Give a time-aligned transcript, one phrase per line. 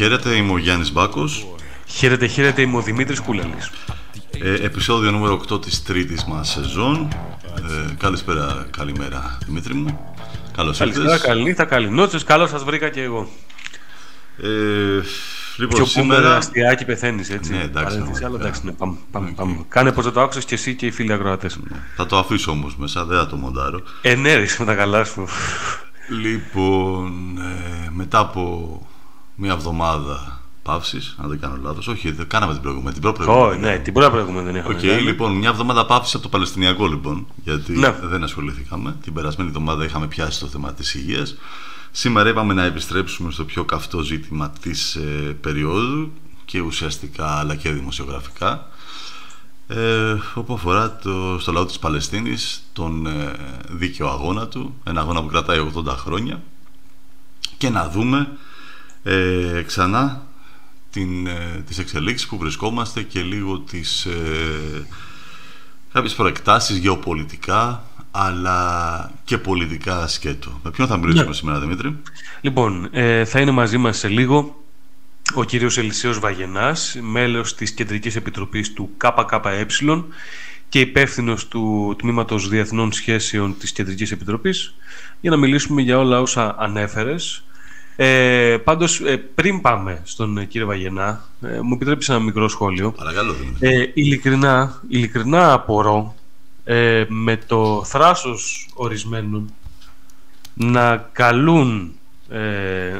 [0.00, 1.46] Χαίρετε, είμαι ο Γιάννης Μπάκος.
[1.86, 3.70] Χαίρετε, χαίρετε, είμαι ο Δημήτρης Κούλελης.
[4.42, 7.08] Ε, επεισόδιο νούμερο 8 της τρίτης μας σεζόν.
[7.44, 10.14] Ε, καλησπέρα, καλημέρα Δημήτρη μου.
[10.56, 11.26] Καλώς Καλησπέρα, ήρθες.
[11.26, 13.28] καλή, θα καλή νότσες, καλώς σας βρήκα και εγώ.
[14.42, 14.48] Ε,
[15.56, 16.18] λοιπόν, Πιο σήμερα...
[16.20, 16.36] σήμερα...
[16.36, 17.52] αστιάκι πεθαίνεις, έτσι.
[17.52, 18.42] Ναι, εντάξει, Παρένθεση, άλλο, ναι.
[18.42, 19.56] εντάξει, ναι, πάμε, πάμε, πάμε.
[19.68, 21.58] Κάνε πως δεν το άκουσες και εσύ και οι φίλοι ακροατές.
[21.96, 23.80] Θα το αφήσω όμως μέσα, δεν θα το μοντάρω.
[24.02, 25.26] Ε, ναι, ρε, με τα καλά σου.
[26.08, 28.89] Λοιπόν, ε, μετά από
[29.40, 33.60] μια εβδομάδα παύσης, αν δεν κάνω λάθος, όχι, δεν κάναμε την προηγούμενη, την Ω, προηγούμενη.
[33.60, 34.74] ναι, την πρώτη προηγούμενη δεν είχαμε.
[34.74, 35.00] Οκ, κάνει.
[35.02, 37.94] λοιπόν, μια εβδομάδα παύσης από το Παλαιστινιακό λοιπόν, γιατί Ναι.
[38.02, 38.96] δεν ασχοληθήκαμε.
[39.02, 41.36] Την περασμένη εβδομάδα είχαμε πιάσει το θέμα της υγείας.
[41.90, 46.12] Σήμερα είπαμε να επιστρέψουμε στο πιο καυτό ζήτημα της ε, περίοδου
[46.44, 48.68] και ουσιαστικά αλλά και δημοσιογραφικά
[49.68, 53.32] ε, όπου αφορά το, στο λαό της Παλαιστίνης τον ε,
[53.70, 56.42] δίκαιο αγώνα του, ένα αγώνα που κρατάει 80 χρόνια
[57.58, 58.28] και να δούμε
[59.02, 60.26] ε, ξανά
[60.90, 64.86] την, ε, τις εξελίξεις που βρισκόμαστε και λίγο τις ε,
[65.92, 70.60] κάποιες προεκτάσεις γεωπολιτικά αλλά και πολιτικά σκέτο.
[70.64, 71.34] Με ποιον θα μιλήσουμε Ναι.
[71.34, 71.96] σήμερα Δημήτρη;
[72.40, 74.64] Λοιπόν, ε, θα είναι μαζί μας σε λίγο
[75.34, 79.66] ο κύριος Ελισέος Βαγενάς, μέλος της Κεντρικής Επιτροπής του ΚΚΕ
[80.68, 84.74] και υπεύθυνος του Τμήματος Διεθνών Σχέσεων της Κεντρικής Επιτροπής
[85.20, 87.44] για να μιλήσουμε για όλα όσα ανέφερες.
[87.96, 92.92] Ε, πάντως, ε, πριν πάμε στον ε, κύριο Βαγενά, ε, μου επιτρέψει ένα μικρό σχόλιο.
[92.92, 93.68] Παρακαλώ Δημήτρη.
[93.68, 96.14] Ε, ειλικρινά, ειλικρινά απορώ
[96.64, 99.52] ε, με το θράσος ορισμένων
[100.54, 101.92] να καλούν
[102.28, 102.92] ε,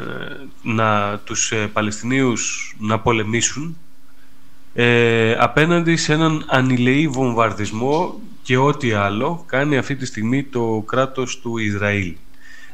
[0.62, 3.76] να τους ε, Παλαιστινίους να πολεμήσουν
[4.74, 11.40] ε, απέναντι σε έναν ανηλεή βομβαρδισμό και ό,τι άλλο κάνει αυτή τη στιγμή το κράτος
[11.40, 12.14] του Ισραήλ.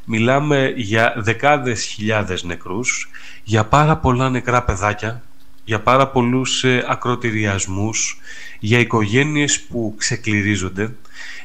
[0.08, 3.10] Μιλάμε για δεκάδες χιλιάδες νεκρούς,
[3.44, 5.22] για πάρα πολλά νεκρά παιδάκια,
[5.64, 8.18] για πάρα πολλούς ε, ακροτηριασμούς,
[8.58, 10.94] για οικογένειες που ξεκληρίζονται,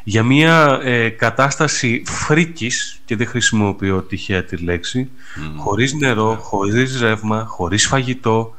[0.03, 5.09] για μια ε, κατάσταση φρίκης, και δεν χρησιμοποιώ τυχαία τη λέξη,
[5.57, 8.55] χωρίς νερό, χωρίς ρεύμα, χωρίς φαγητό.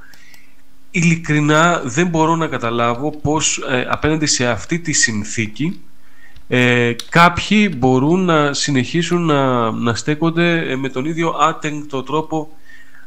[0.91, 5.81] Ειλικρινά δεν μπορώ να καταλάβω πώς ε, απέναντι σε αυτή τη συνθήκη
[6.49, 12.49] ε, κάποιοι μπορούν να συνεχίσουν να, να στέκονται ε, με τον ίδιο άτεγκτο τρόπο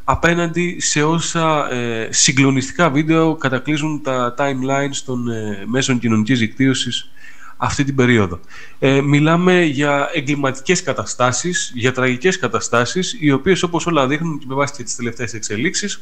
[0.03, 7.09] απέναντι σε όσα ε, συγκλονιστικά βίντεο κατακλείζουν τα timelines των ε, μέσων κοινωνικής δικτύωσης
[7.57, 8.39] αυτή την περίοδο.
[8.79, 14.55] Ε, μιλάμε για εγκληματικές καταστάσεις, για τραγικές καταστάσεις, οι οποίες όπως όλα δείχνουν και με
[14.55, 16.01] βάση και τις τελευταίες εξελίξεις,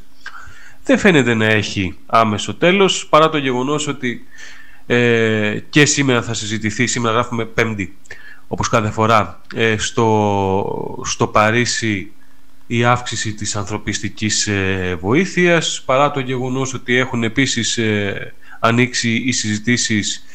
[0.83, 4.27] δεν φαίνεται να έχει άμεσο τέλος, παρά το γεγονός ότι
[4.85, 7.97] ε, και σήμερα θα συζητηθεί, σήμερα γράφουμε πέμπτη,
[8.47, 12.11] όπως κάθε φορά, ε, στο, στο Παρίσι
[12.67, 19.31] η αύξηση της ανθρωπιστικής ε, βοήθειας, παρά το γεγονός ότι έχουν επίσης ε, ανοίξει οι
[19.31, 20.25] συζητήσεις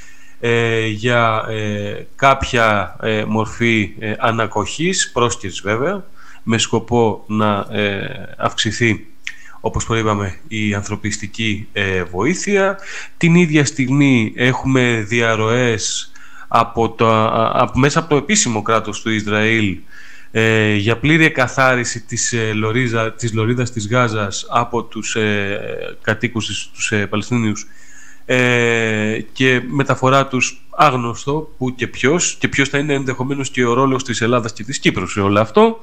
[0.41, 6.05] ε, για ε, κάποια ε, μορφή ε, ανακοχής, πρόσκαιρης βέβαια,
[6.43, 9.07] με σκοπό να ε, αυξηθεί
[9.69, 12.79] όπως προείπαμε η ανθρωπιστική ε, βοήθεια.
[13.17, 16.13] Την ίδια στιγμή έχουμε διαρροές
[16.49, 19.77] από το, α- από, μέσα από το επίσημο κράτος του Ισραήλ
[20.31, 25.59] ε, για πλήρη εκαθάριση της, ε, λωρίζα, της λωρίδας της Γάζας από τους ε,
[26.03, 27.67] κατοίκους της- τους ε, Παλαιστίνιους
[28.25, 33.73] ε, και μεταφορά τους άγνωστο που και ποιος και ποιος θα είναι ενδεχομένως και ο
[33.73, 35.79] ρόλος της Ελλάδας και της Κύπρου σε όλο αυτό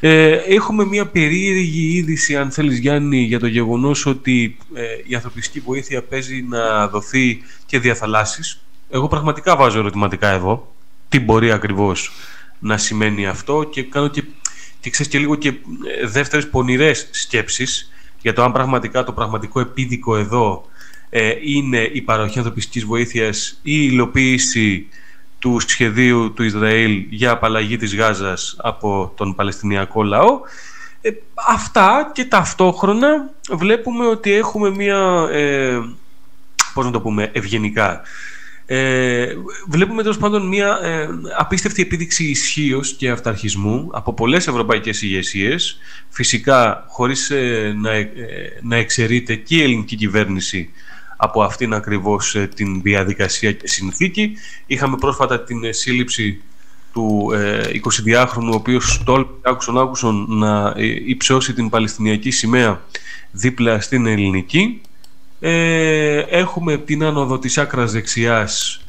[0.00, 5.60] ε, έχουμε μια περίεργη είδηση αν θέλεις Γιάννη για το γεγονός ότι ε, η ανθρωπιστική
[5.60, 10.74] βοήθεια παίζει να δοθεί και διαθαλάσσεις εγώ πραγματικά βάζω ερωτηματικά εδώ
[11.08, 12.12] τι μπορεί ακριβώς
[12.58, 14.24] να σημαίνει αυτό και κάνω και,
[14.80, 17.90] και ξέρεις και λίγο και ε, δεύτερες πονηρές σκέψεις
[18.20, 20.64] για το αν πραγματικά το πραγματικό επίδικο εδώ
[21.10, 24.88] ε, είναι η παροχή ανθρωπιστικής βοήθειας ή η υλοποίηση
[25.38, 30.40] του σχεδίου του Ισραήλ για απαλλαγή της Γάζας από τον Παλαιστινιακό λαό.
[31.00, 31.10] Ε,
[31.48, 35.78] αυτά και ταυτόχρονα βλέπουμε ότι έχουμε μια, ε,
[36.74, 38.02] πώς να το πούμε, ευγενικά.
[38.68, 39.34] Ε,
[39.68, 41.08] βλέπουμε τέλος πάντων μια ε,
[41.38, 45.78] απίστευτη επίδειξη ισχύως και αυταρχισμού από πολλές ευρωπαϊκές ηγεσίες.
[46.08, 48.12] Φυσικά χωρίς ε, να, ε,
[48.62, 50.70] να εξαιρείται και η ελληνική κυβέρνηση
[51.16, 54.32] από αυτήν ακριβώς ε, την διαδικασία και συνθήκη.
[54.66, 56.42] Είχαμε πρόσφατα την ε, σύλληψη
[56.92, 62.80] του ε, 22χρονου, ο οποίος τόλμησε άκουσον άκουσον να ε, υψώσει την Παλαιστινιακή σημαία
[63.30, 64.80] δίπλα στην ελληνική.
[65.40, 68.80] Ε, έχουμε την άνοδο της άκρας δεξιάς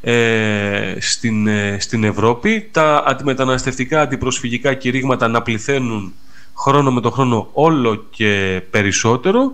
[0.00, 2.68] ε, στην, ε, στην Ευρώπη.
[2.70, 6.12] Τα αντιμεταναστευτικά, αντιπροσφυγικά κηρύγματα να πληθαίνουν
[6.56, 9.52] χρόνο με το χρόνο όλο και περισσότερο ε,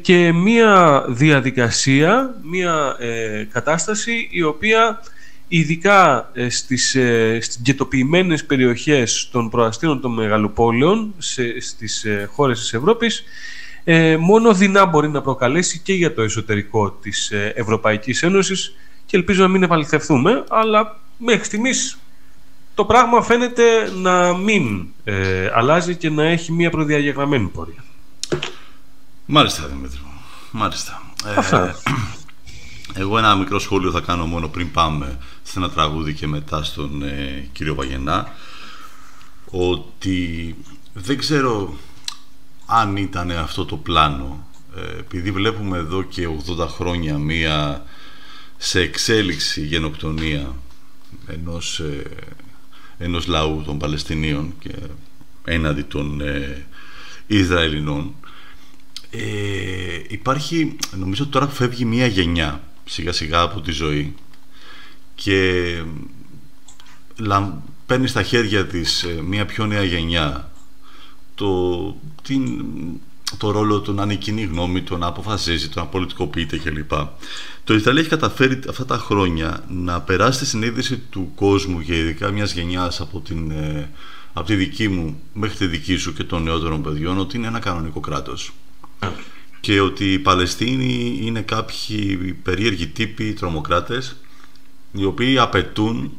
[0.00, 5.02] και μία διαδικασία, μία ε, κατάσταση η οποία
[5.48, 12.72] ειδικά ε, στις, ε, στις περιοχές των προαστήρων των μεγαλοπόλεων σε, στις ε, χώρες της
[12.72, 13.24] Ευρώπης
[13.84, 18.76] ε, μόνο δεινά μπορεί να προκαλέσει και για το εσωτερικό της ε, Ευρωπαϊκής Ένωσης
[19.06, 21.98] και ελπίζω να μην επαληθευτούμε, αλλά μέχρι στιγμής
[22.74, 23.62] το πράγμα φαίνεται
[23.96, 27.84] να μην ε, αλλάζει και να έχει μια προδιαγεγραμμένη πορεία.
[29.34, 29.98] Μάλιστα, Δημήτρη.
[30.50, 31.02] Μάλιστα.
[31.24, 31.72] Ε,
[33.00, 37.02] εγώ ένα μικρό σχόλιο θα κάνω μόνο πριν πάμε σε ένα τραγούδι και μετά στον
[37.02, 38.32] ε, κύριο Βαγενά
[39.50, 40.56] ότι
[40.92, 41.78] δεν ξέρω
[42.66, 44.46] αν ήταν αυτό το πλάνο
[44.76, 47.84] ε, επειδή βλέπουμε εδώ και 80 χρόνια μία
[48.56, 50.54] σε εξέλιξη γενοκτονία
[51.26, 52.02] ενός, ε,
[52.98, 54.74] ενός λαού των Παλαιστινίων και
[55.44, 56.66] έναντι των ε,
[57.26, 58.14] Ισραηλινών
[59.14, 64.14] ε, υπάρχει, νομίζω ότι τώρα φεύγει μία γενιά σιγά σιγά από τη ζωή
[65.14, 65.82] και
[67.86, 70.50] παίρνει στα χέρια της ε, μία πιο νέα γενιά
[71.34, 72.64] το, την,
[73.38, 76.92] το ρόλο του να είναι κοινή γνώμη, το να αποφασίζει, το να πολιτικοποιείται κλπ.
[77.64, 82.30] Το Ισραήλ έχει καταφέρει αυτά τα χρόνια να περάσει τη συνείδηση του κόσμου και ειδικά
[82.30, 83.90] μιας γενιάς από, την, ε,
[84.32, 87.58] από τη δική μου μέχρι τη δική σου και των νεότερων παιδιών ότι είναι ένα
[87.58, 88.52] κανονικό κράτος.
[89.60, 94.16] Και ότι οι Παλαιστίνοι είναι κάποιοι περίεργοι τύποι τρομοκράτες
[94.92, 96.12] οι οποίοι απαιτούν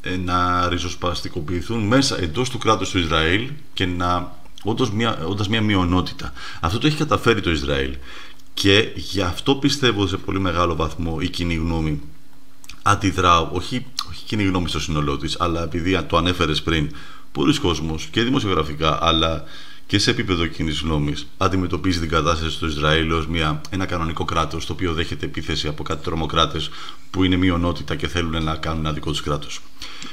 [0.00, 5.60] ε, να ριζοσπαστικοποιηθούν μέσα εντός του κράτους του Ισραήλ και να όντως μια, όντως μια
[5.60, 6.32] μειονότητα.
[6.60, 7.96] Αυτό το έχει καταφέρει το Ισραήλ
[8.54, 12.00] και γι' αυτό πιστεύω σε πολύ μεγάλο βαθμό η κοινή γνώμη
[12.82, 16.90] αντιδρά, όχι, όχι κοινή γνώμη στο σύνολό της, αλλά επειδή το ανέφερες πριν,
[17.32, 19.44] πολλοί κόσμος και δημοσιογραφικά, αλλά
[19.88, 23.28] και σε επίπεδο κοινή γνώμη αντιμετωπίζει την κατάσταση του Ισραήλ ως
[23.70, 26.70] ένα κανονικό κράτος το οποίο δέχεται επίθεση από κάτι τρομοκράτες
[27.10, 29.60] που είναι μειονότητα και θέλουν να κάνουν ένα δικό τους κράτος.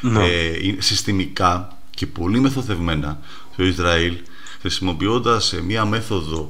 [0.01, 0.25] Ναι.
[0.25, 3.19] Ε, συστημικά και πολύ μεθοδευμένα
[3.57, 4.17] το Ισραήλ
[4.59, 6.49] χρησιμοποιώντας ε, μία μέθοδο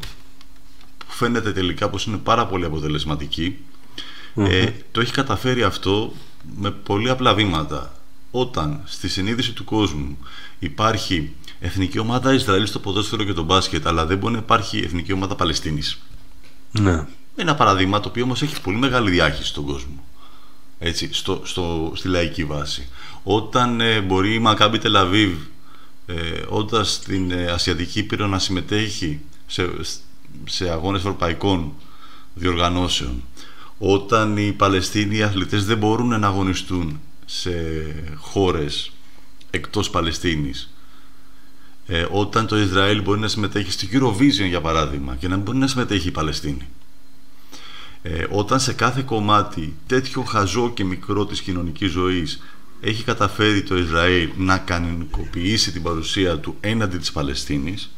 [0.98, 2.66] που φαίνεται τελικά πως είναι πάρα πολύ
[4.36, 6.14] ε, το έχει καταφέρει αυτό
[6.58, 7.94] με πολύ απλά βήματα.
[8.38, 10.18] Όταν στη συνείδηση του κόσμου
[10.60, 15.14] υπάρχει εθνική ομάδα Ισραήλ στο ποδόσφαιρο και το μπάσκετ, αλλά δεν μπορεί να υπάρχει εθνική
[15.14, 16.02] ομάδα Παλαιστίνης.
[16.72, 17.08] Ναι.
[17.36, 20.04] Ένα παραδείγμα το οποίο όμως έχει πολύ μεγάλη διάχυση στον κόσμο.
[20.80, 22.88] Έτσι, στο, στο, στη λαϊκή βάση.
[23.24, 25.38] Όταν ε, μπορεί η Μακάμπι Τελαβίβ
[26.06, 26.14] ε,
[26.48, 29.70] όντας στην ε, Ασιατική Ήπειρο να συμμετέχει σε,
[30.46, 31.74] σε αγώνες ευρωπαϊκών
[32.34, 33.24] διοργανώσεων
[33.78, 37.52] όταν οι Παλαιστίνοι αθλητές δεν μπορούν να αγωνιστούν σε
[38.18, 38.92] χώρες
[39.50, 40.70] εκτός Παλαιστίνης
[41.88, 45.68] ε, όταν το Ισραήλ μπορεί να συμμετέχει στη Eurovision για παράδειγμα και να μπορεί να
[45.68, 46.68] συμμετέχει η Παλαιστίνη.
[48.02, 52.44] Ε, όταν σε κάθε κομμάτι τέτοιο χαζό και μικρό της κοινωνικής ζωής
[52.82, 57.92] έχει καταφέρει το Ισραήλ να κανονικοποιήσει την παρουσία του έναντι της Παλαιστίνης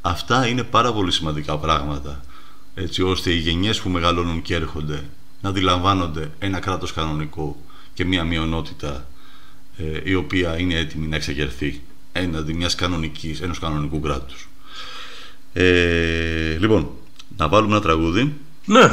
[0.00, 2.24] αυτά είναι πάρα πολύ σημαντικά πράγματα
[2.74, 5.04] έτσι ώστε οι γενιές που μεγαλώνουν και έρχονται
[5.40, 7.56] να αντιλαμβάνονται ένα κράτος κανονικό
[7.94, 9.06] και μια μειονότητα
[9.76, 11.80] ε, η οποία είναι έτοιμη να εξεγερθεί
[12.12, 14.48] έναντι μιας κανονικής, ενός κανονικού κράτους.
[15.52, 16.90] Ε, λοιπόν,
[17.36, 18.90] να βάλουμε ένα τραγούδι ναι.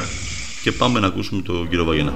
[0.63, 2.13] και πάμε να ακούσουμε τον κύριο Βαγενά.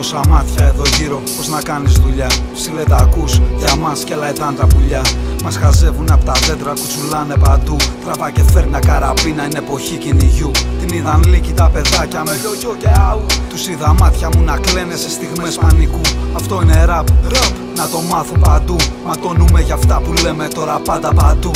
[0.00, 2.30] Τόσα μάτια εδώ γύρω Πώς να κάνεις δουλειά.
[2.54, 5.02] Ψηλέ τα ακούς για μας και λαετάν τα πουλιά.
[5.44, 7.76] Μας χαζεύουν από τα δέντρα κουτσουλάνε παντού.
[8.04, 10.50] Τραβά και φέρνα καραπίνα είναι εποχή κυνηγιού.
[10.80, 14.96] Την είδαν λύκη τα παιδάκια με γιογιό και αου Τους είδα μάτια μου να κλαίνε
[14.96, 16.00] σε στιγμές πανικού.
[16.36, 18.76] Αυτό είναι ραπ, ραπ να το μάθουν παντού.
[19.06, 21.50] Ματώνουμε για αυτά που λέμε τώρα πάντα παντού.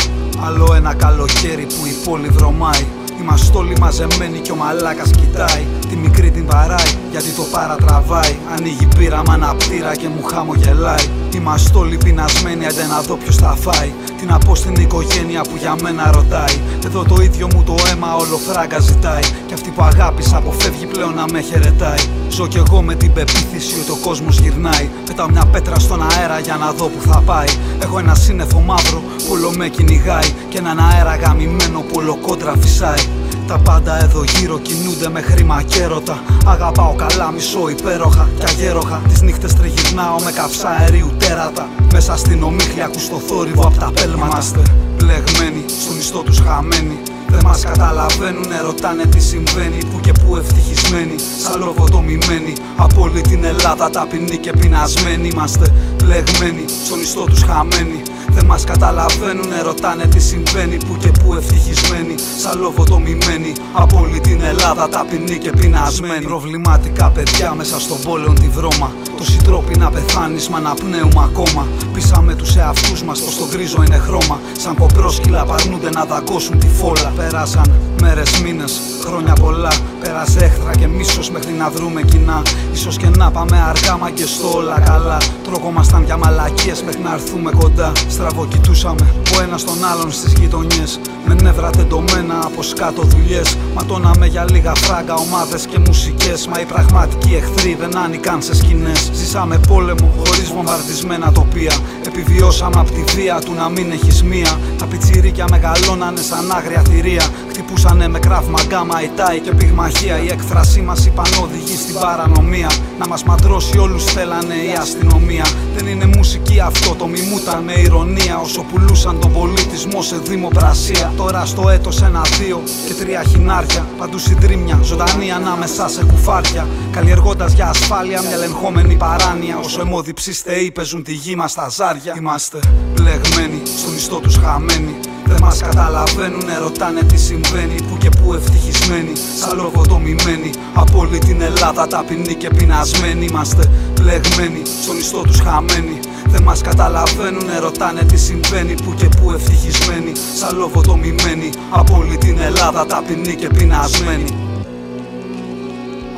[0.47, 2.85] Άλλο ένα καλοκαίρι που η πόλη βρωμάει
[3.21, 5.67] Είμαστε όλοι μαζεμένοι και ο μαλάκας κοιτάει.
[5.89, 8.37] Τη μικρή την βαράει γιατί το παρατραβάει.
[8.57, 11.05] Ανοίγει πείραμα αναπτήρα και μου χαμογελάει.
[11.35, 13.93] Είμαστε όλοι πεινασμένοι αντέ να δω ποιος θα φάει
[14.25, 16.57] Τι να πω στην οικογένεια που για μένα ρωτάει.
[16.85, 19.21] Εδώ το ίδιο μου το αίμα όλο φράγκα ζητάει.
[19.47, 22.05] Και αυτή που αγάπησα αποφεύγει πλέον να με χαιρετάει.
[22.29, 24.89] Ζω κι εγώ με την πεποίθηση ότι ο κόσμος γυρνάει.
[25.07, 27.49] Πετάω μια πέτρα στον αέρα για να δω που θα πάει.
[27.83, 30.31] Έχω ένα σύννεφο μαύρο που όλο με κυνηγάει.
[30.49, 33.05] Και έναν αέρα γαμημένο που όλο κόντρα φυσάει
[33.47, 36.23] τα πάντα εδώ γύρω κινούνται με χρήμα και έρωτα.
[36.47, 39.03] Αγαπάω καλά, μισό υπέροχα και αγέροχα.
[39.09, 41.69] Τις νύχτες τριγυρνάω με καψά αερίου τέρατα.
[41.93, 44.27] Μέσα στην ομίχλια ακού το θόρυβο από τα πέλμα.
[44.27, 44.63] Είμαστε
[44.97, 46.99] πλεγμένοι, στον ιστό τους χαμένοι.
[47.35, 53.45] Δεν μας καταλαβαίνουν, ρωτάνε τι συμβαίνει Που και που ευτυχισμένοι, σαν λογοτομημένοι Από όλη την
[53.45, 58.03] Ελλάδα ταπεινοί και πεινασμένοι Είμαστε πλεγμένοι, στον ιστό τους χαμένοι.
[58.29, 64.41] Δεν μας καταλαβαίνουν, ρωτάνε τι συμβαίνει Που και που ευτυχισμένοι, σαν λογοτομημένοι Από όλη την
[64.43, 66.25] Ελλάδα ταπεινοί και πεινασμένοι.
[66.25, 68.93] Προβληματικά παιδιά μέσα στον πόλεμο τη βρώμα
[69.25, 71.67] Τόσοι τρόποι να πεθάνεις μα να πνέουμε ακόμα.
[71.93, 74.41] Πείσαμε τους εαυτούς μας πως το γκρίζο είναι χρώμα.
[74.59, 77.13] Σαν κοπρόσκυλα παρνούνται να δαγκώσουν τη φόλα.
[77.17, 79.73] Πέρασαν μέρες, μήνες, χρόνια πολλά.
[80.01, 82.43] Πέρασε έχθρα και μίσος μέχρι να βρούμε κοινά.
[82.73, 85.17] Ίσως και να πάμε αργά μα και στο όλα καλά.
[85.45, 87.93] Τρογόμασταν για μαλακίες μέχρι να έρθουμε κοντά.
[88.09, 93.57] Στραβοκοιτούσαμε ο ένας τον άλλον στις γειτονιές Με νεύρα τεντωμένα από σκάτω δουλειές.
[93.75, 96.47] Ματώναμε για λίγα φράγκα ομάδες και μουσικές.
[96.47, 99.11] Μα οι πραγματικοί εχθροί δεν άνοικαν σε σκηνές.
[99.13, 101.75] Ζήσαμε πόλεμο χωρίς βομβαρδισμένα τοπία.
[102.07, 104.59] Επιβιώσαμε απ' τη βία του να μην έχεις μία.
[104.79, 107.25] Τα πιτσιρίκια μεγαλώνανε σαν άγρια θηρία.
[107.49, 110.23] Χτυπούσανε με κράφ μαγκάμα, ητάι και πυγμαχία.
[110.23, 112.71] Η έκφρασή μας είπαν οδηγεί στην παρανομία.
[112.99, 115.45] Να μας μαντρώσει όλους θέλανε η αστυνομία.
[115.77, 118.39] Δεν είναι μουσική αυτό, το μιμούταν με ηρωνία.
[118.43, 123.87] Όσο πουλούσαν τον πολιτισμό σε δημοπρασία Τώρα στο έτος ένα-δύο και τρία χινάρια.
[123.99, 126.67] Παντού συντρίμια, ζωντανή ανάμεσα σε κουφάρια.
[126.93, 129.59] Καλλιεργώντας για ασφάλεια μια ελεγχόμενη παράνοια.
[129.59, 132.59] Όσο αιμόδιψοι στεοί παίζουν τη γη μας στα ζάρια Είμαστε
[132.95, 139.13] μπλεγμένοι, στον ιστό τους χαμένοι δεν μας καταλαβαίνουν, ρωτάνε τι συμβαίνει Που και που ευτυχισμένοι,
[139.41, 143.25] σαν λογοτομημένοι Από όλη την Ελλάδα ταπεινοί και πεινασμένοι.
[143.25, 145.99] Είμαστε πλεγμένοι, στον ιστό τους χαμένοι.
[146.27, 152.39] Δεν μας καταλαβαίνουν, ρωτάνε τι συμβαίνει Που και που ευτυχισμένοι, σαν λογοτομημένοι Από όλη την
[152.41, 154.31] Ελλάδα ταπεινοί και πεινασμένοι.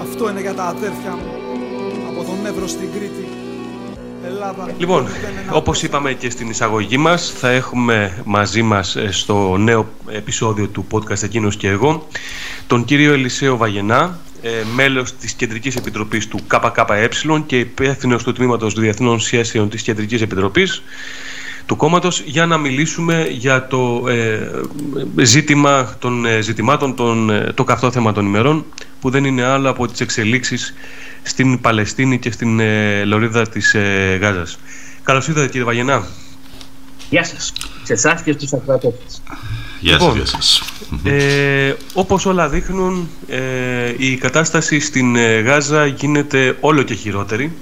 [0.01, 1.31] Αυτό είναι για τα αδέρφια μου.
[2.11, 3.26] Από τον Εύρο στην Κρήτη
[4.79, 5.07] Λοιπόν,
[5.53, 10.87] όπως είπαμε και στην εισαγωγή μας, θα έχουμε μαζί μας ε, στο νέο επεισόδιο του
[10.91, 12.09] podcast «Εκείνος και εγώ»
[12.67, 17.09] τον κύριο Ελισέο Βαγενά, ε, μέλος της Κεντρικής Επιτροπής του ΚΚΕ
[17.47, 20.83] και υπεύθυνος του Τμήματος Διεθνών Σχέσεων της Κεντρικής Επιτροπής
[21.67, 24.51] του κόμματος για να μιλήσουμε για το ε,
[25.25, 28.65] ζήτημα των ζητημάτων, των, το καυτό θέμα των ημερών
[29.01, 30.75] που δεν είναι άλλο από τις εξελίξεις
[31.23, 34.59] στην Παλαιστίνη και στην ε, λωρίδα της ε, Γάζας.
[35.03, 36.07] Καλώς ήρθατε κύριε Βαγενά.
[37.11, 37.53] Γεια σας.
[37.83, 39.23] Σε εσάς και στους ακροατές.
[39.81, 40.63] Γεια σας, λοιπόν, γεια σας.
[41.05, 47.53] Ε, όπως όλα δείχνουν, ε, η κατάσταση στην ε, Γάζα γίνεται όλο και χειρότερη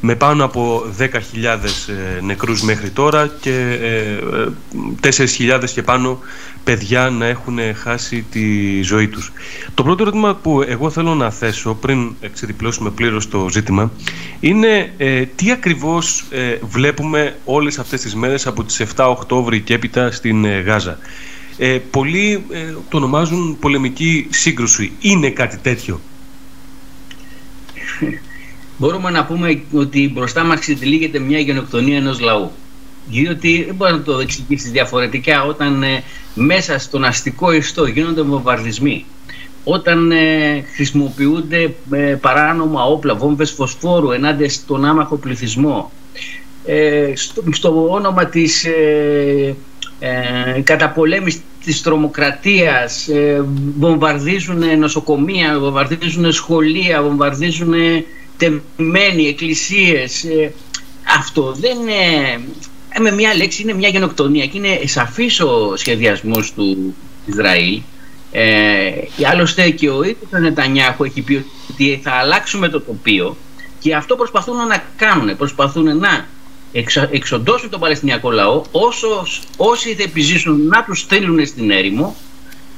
[0.00, 3.78] με πάνω από 10.000 ε, νεκρούς μέχρι τώρα και
[5.02, 6.18] 4.000 ε, και πάνω
[6.64, 9.32] παιδιά να έχουν χάσει τη ζωή τους.
[9.74, 13.92] Το πρώτο ερώτημα που εγώ θέλω να θέσω πριν εξεδιπλώσουμε πλήρως το ζήτημα
[14.40, 16.24] είναι ε, τι ακριβώς
[16.60, 20.98] βλέπουμε όλες αυτές τις μέρες από τις 7 Οκτώβρη και έπειτα στην Γάζα.
[21.58, 22.44] Ε, πολλοί
[22.88, 24.92] το ονομάζουν πολεμική σύγκρουση.
[25.00, 26.00] Είναι κάτι τέτοιο;
[28.78, 32.50] μπορούμε να πούμε ότι μπροστά μας ξετυλίγεται μια γενοκτονία ενός λαού.
[33.08, 36.02] Διότι δεν μπορεί να το εξηγήσεις διαφορετικά όταν ε,
[36.34, 39.04] μέσα στον αστικό ιστό γίνονται βομβαρδισμοί,
[39.64, 45.92] όταν ε, χρησιμοποιούνται ε, παράνομα όπλα, βόμβες φωσφόρου ενάντια στον άμαχο πληθυσμό,
[47.14, 49.56] στο, στο όνομα της ε,
[49.98, 53.08] ε, καταπολέμησης της τρομοκρατίας,
[53.78, 57.74] βομβαρδίζουν νοσοκομεία, βομβαρδίζουν σχολεία, βομβαρδίζουν
[58.36, 60.24] τεμμένοι, εκκλησίες.
[60.24, 60.52] Ε,
[61.18, 62.40] αυτό δεν είναι...
[62.88, 66.94] Ε, με μια λέξη είναι μια γενοκτονία και είναι σαφής ο σχεδιασμός του
[67.26, 67.80] Ισραήλ.
[68.32, 68.90] Ε,
[69.30, 73.36] άλλωστε και ο ίδιος ο Νετανιάχου έχει πει ότι θα αλλάξουμε το τοπίο
[73.78, 75.36] και αυτό προσπαθούν να κάνουν.
[75.36, 76.26] Προσπαθούν να
[77.10, 79.26] εξοντώσουν τον Παλαιστινιακό λαό όσο,
[79.56, 82.16] όσοι θα επιζήσουν να τους στείλουν στην έρημο.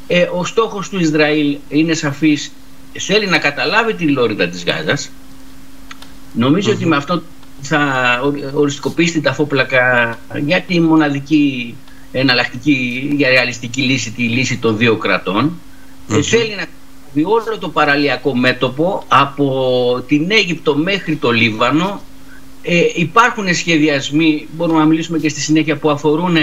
[0.07, 2.53] Ε, ο στόχος του Ισραήλ είναι σαφής
[2.99, 5.11] θέλει να καταλάβει τη λόριδα της Γάζας
[6.33, 7.23] νομιζω ότι με αυτό
[7.61, 8.21] θα
[8.55, 11.75] οριστικοποιήσει την ταφόπλακα για τη μοναδική
[12.13, 15.53] εναλλακτική για ρεαλιστική λύση, τη λύση των δύο κρατών.
[16.09, 16.23] Mm-hmm.
[16.23, 16.65] θέλει να
[17.13, 22.03] δει όλο το παραλιακό μέτωπο από την Αίγυπτο μέχρι το Λίβανο.
[22.63, 26.37] Ε, υπάρχουν σχεδιασμοί, μπορούμε να μιλήσουμε και στη συνέχεια, που αφορούν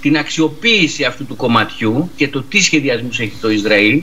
[0.00, 4.02] την αξιοποίηση αυτού του κομματιού και το τι σχεδιασμούς έχει το Ισραήλ,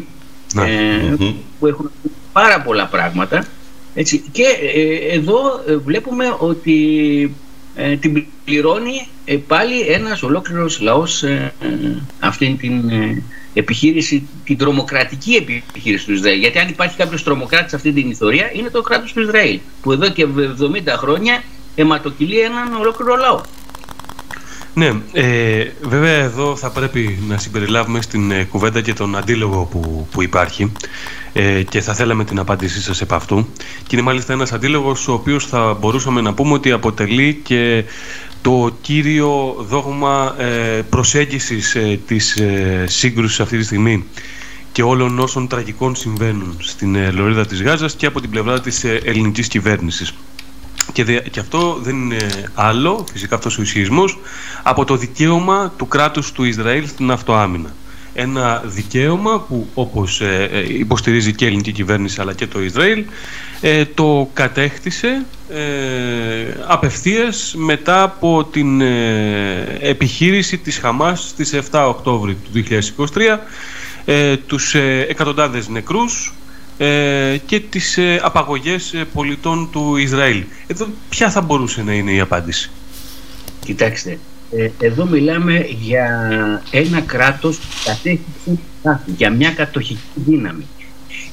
[0.53, 0.63] ναι.
[0.63, 1.15] ε,
[1.60, 1.91] που έχουν
[2.32, 3.48] πάρα πολλά πράγματα.
[3.95, 4.23] Έτσι.
[4.31, 4.43] Και
[4.75, 7.35] ε, εδώ ε, βλέπουμε ότι
[7.75, 9.07] ε, την πληρώνει
[9.47, 11.23] πάλι ένας ολόκληρος λαός
[12.19, 12.91] αυτή την
[13.53, 16.39] επιχείρηση, την τρομοκρατική επιχείρηση του Ισραήλ.
[16.39, 19.91] Γιατί αν υπάρχει κάποιος τρομοκράτης σε αυτή την ιστορία είναι το κράτος του Ισραήλ που
[19.91, 21.43] εδώ και 70 χρόνια
[21.75, 23.41] αιματοκυλεί έναν ολόκληρο λαό.
[24.77, 30.08] Ναι, ε, βέβαια εδώ θα πρέπει να συμπεριλάβουμε στην ε, κουβέντα και τον αντίλογο που,
[30.12, 30.72] που υπάρχει
[31.34, 33.48] ε, και θα θέλαμε την απάντησή σας επ' αυτού
[33.88, 37.84] και είναι μάλιστα ένας αντίλογος ο οποίος θα μπορούσαμε να πούμε ότι αποτελεί και
[38.41, 44.03] το κύριο δόγμα ε, προσέγγισης ε, της ε, σύγκρουσης αυτή τη στιγμή
[44.72, 48.84] και όλων όσων τραγικών συμβαίνουν στην ε, Λωρίδα της Γάζας και από την πλευρά της
[48.84, 50.13] ε, ελληνικής κυβέρνησης.
[50.94, 54.17] Και, και αυτό δεν είναι άλλο, φυσικά αυτός ο ισχυρισμός,
[54.63, 57.74] από το δικαίωμα του κράτους του Ισραήλ στην αυτοάμυνα.
[58.17, 63.03] Ένα δικαίωμα που όπως ε, ε, υποστηρίζει και η ελληνική κυβέρνηση αλλά και το Ισραήλ
[63.62, 65.60] ε, το κατέκτησε ε,
[66.67, 68.82] απευθείας μετά από την
[69.79, 72.63] επιχείρηση της Χαμάς στις 7 Οκτώβρη του
[73.13, 73.38] 2023
[74.05, 74.75] ε, τους
[75.08, 76.44] εκατοντάδες νεκρούς ε,
[77.46, 80.44] και τις ε, απαγωγές ε, πολιτών του Ισραήλ.
[80.67, 82.72] Εδώ ποια θα μπορούσε να είναι η απάντηση;
[83.65, 84.20] Κοιτάξτε,
[84.51, 86.08] ε, εδώ μιλάμε για
[86.72, 88.22] ένα κράτος που κατέχει
[89.05, 90.67] για μια κατοχική δύναμη.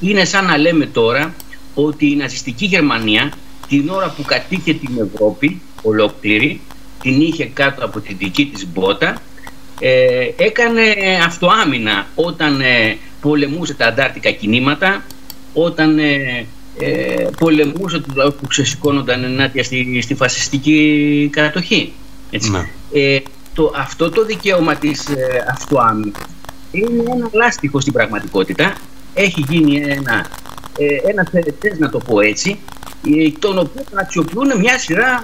[0.00, 1.34] Είναι σαν να λέμε τώρα
[1.74, 3.32] ότι η ναζιστική Γερμανία
[3.68, 6.60] την ώρα που κατήχε την Ευρώπη ολόκληρη,
[7.02, 9.22] την είχε κάτω από τη δική της μπότα,
[9.80, 10.82] ε, έκανε
[11.26, 15.04] αυτοάμυνα όταν ε, πολεμούσε τα αντάρτικα κινήματα,
[15.52, 16.46] όταν ε,
[16.78, 21.92] ε, πολεμούσε τους λαούς που ξεσηκώνονταν ενάντια στη, στη φασιστική κατοχή.
[22.30, 22.50] Έτσι.
[22.50, 22.68] Ναι.
[22.92, 23.20] Ε,
[23.54, 26.22] το, αυτό το δικαίωμα της ε, αυτοάμυνας
[26.72, 28.74] είναι ένα λάστιχο στην πραγματικότητα.
[29.14, 30.26] Έχει γίνει ένα,
[30.78, 31.28] ε, ένα
[31.78, 32.81] να το πω έτσι, ε,
[33.38, 35.22] τον οποίο αξιοποιούν μια σειρά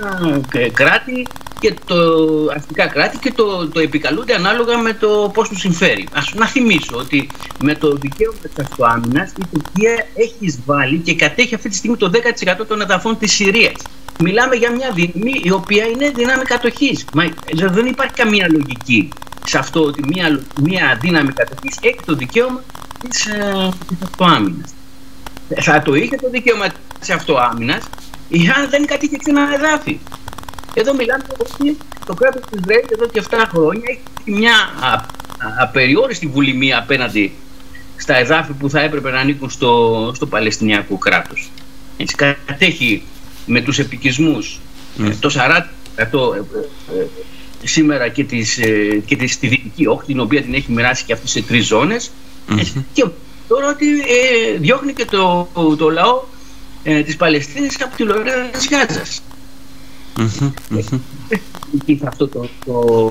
[0.53, 1.27] ε, κράτη
[1.61, 1.97] και το
[2.57, 6.09] αστικά κράτη και το, το επικαλούνται ανάλογα με το πώς τους συμφέρει.
[6.13, 7.31] Ας να θυμίσω ότι
[7.61, 12.11] με το δικαίωμα της αυτοάμυνας η Τουρκία έχει εισβάλει και κατέχει αυτή τη στιγμή το
[12.61, 13.83] 10% των εδαφών της Συρίας.
[14.21, 17.05] Μιλάμε για μια δύναμη η οποία είναι δύναμη κατοχής.
[17.13, 19.09] Μα δεν υπάρχει καμία λογική
[19.45, 22.63] σε αυτό ότι μια, μια δύναμη κατοχής έχει το δικαίωμα
[23.01, 24.73] της, ε, της αυτοάμυνας.
[25.57, 26.67] Θα το είχε το δικαίωμα
[27.01, 27.89] της αυτοάμυνας
[28.31, 29.99] εάν δεν κατήχε ξένα εδάφη.
[30.75, 34.55] Εδώ μιλάμε ότι το κράτος του Ισραήλ εδώ και 7 χρόνια έχει μια
[35.59, 37.33] απεριόριστη βουλημία απέναντι
[37.97, 41.51] στα εδάφη που θα έπρεπε να ανήκουν στο, στο Παλαιστινιακό κράτος.
[41.97, 42.15] Έτσι,
[42.47, 43.03] κατέχει
[43.47, 44.61] με τους επικισμούς
[44.99, 45.13] mm.
[45.21, 45.63] το 40%
[45.97, 46.07] ε, ε,
[47.65, 48.61] σήμερα και, τις,
[49.05, 52.11] και τις, στη Δυτική Όχθη, την οποία την έχει μοιράσει και αυτή σε τρεις ζώνες.
[52.49, 52.83] Mm-hmm.
[52.93, 53.07] Και
[53.49, 56.23] τώρα ότι ε, διώχνει και το, το, το λαό
[56.83, 59.23] ε, της Παλαιστίνης από τη λωρίδα της Γάζας.
[60.17, 61.99] Mm-hmm.
[62.07, 63.09] αυτό το, το,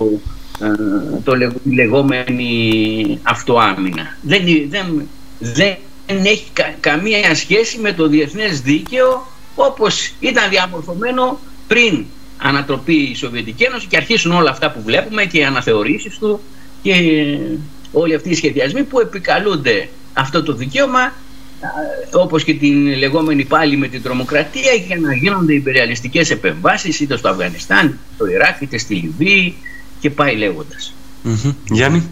[0.62, 4.18] ε, το λεγόμενη αυτοάμυνα.
[4.22, 5.08] Δεν, δεν,
[5.40, 6.46] δεν έχει
[6.80, 12.06] καμία σχέση με το διεθνές δίκαιο όπως ήταν διαμορφωμένο πριν
[12.38, 16.40] ανατροπή η Σοβιετική Ένωση και αρχίσουν όλα αυτά που βλέπουμε και οι αναθεωρήσεις του
[16.82, 16.94] και
[17.92, 21.14] όλοι αυτοί οι σχεδιασμοί που επικαλούνται αυτό το δικαίωμα
[22.12, 27.30] όπως και την λεγόμενη πάλι με την τρομοκρατία για να γίνονται υπεριαλιστικές επεμβάσεις είτε στο
[27.30, 29.56] Αφγανιστάν, είτε στο Ιράκ, είτε στη Λιβύη
[30.00, 30.94] και πάει λέγοντας.
[31.70, 32.04] Γιάννη.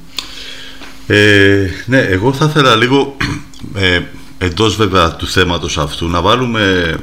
[1.08, 3.18] Ε, ναι, εγώ θα ήθελα λίγο
[3.76, 4.02] ε,
[4.38, 6.96] εντός βέβαια του θέματος αυτού να βάλουμε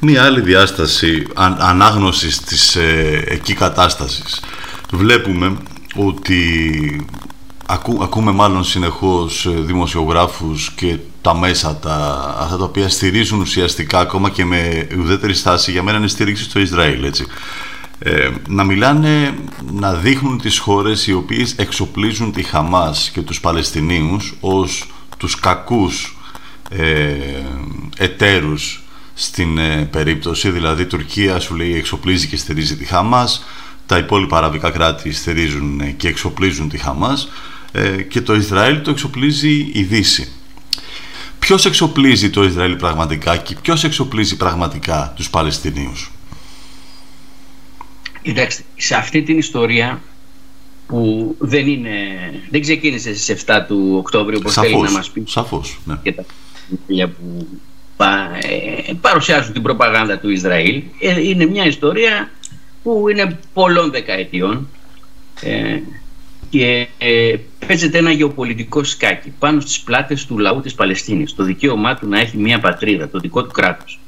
[0.00, 4.40] μία άλλη διάσταση αν, ανάγνωσης της ε, εκεί κατάστασης.
[4.92, 5.56] Βλέπουμε
[5.94, 7.06] ότι
[7.66, 13.98] Ακού, ακούμε μάλλον συνεχώς ε, δημοσιογράφους και τα μέσα τα, αυτά τα οποία στηρίζουν ουσιαστικά
[13.98, 17.26] ακόμα και με ουδέτερη στάση για μένα είναι στήριξη στο Ισραήλ έτσι.
[17.98, 19.34] Ε, να μιλάνε,
[19.72, 26.16] να δείχνουν τις χώρες οι οποίες εξοπλίζουν τη Χαμάς και τους Παλαιστινίους ως τους κακούς
[26.68, 27.14] ε,
[27.96, 28.82] εταίρους
[29.14, 33.44] στην ε, περίπτωση, δηλαδή η Τουρκία σου λέει εξοπλίζει και στηρίζει τη Χαμάς,
[33.86, 37.24] τα υπόλοιπα αραβικά κράτη στηρίζουν και εξοπλίζουν τη Χαμάς.
[37.24, 37.51] ε,
[38.08, 40.32] και το Ισραήλ το εξοπλίζει η Δύση.
[41.38, 46.10] Ποιος εξοπλίζει το Ισραήλ πραγματικά και ποιος εξοπλίζει πραγματικά τους Παλαιστινίους;
[48.22, 50.02] Κοιτάξτε, σε αυτή την ιστορία
[50.86, 51.90] που δεν, είναι,
[52.50, 55.98] δεν ξεκίνησε στις 7 του Οκτώβριου όπως θέλει να μας πεις σαφώς, ναι.
[56.02, 56.24] και τα
[57.06, 57.46] που
[58.42, 62.30] ε, παρουσιάζουν την προπαγάνδα του Ισραήλ ε, είναι μια ιστορία
[62.82, 64.68] που είναι πολλών δεκαετιών
[65.40, 65.80] ε,
[66.52, 67.36] και ε,
[67.66, 72.20] παίζεται ένα γεωπολιτικό σκάκι πάνω στις πλάτες του λαού της Παλαιστίνης, το δικαίωμά του να
[72.20, 73.98] έχει μια πατρίδα, το δικό του κράτος.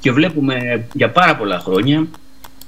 [0.00, 2.06] Και βλέπουμε για πάρα πολλά χρόνια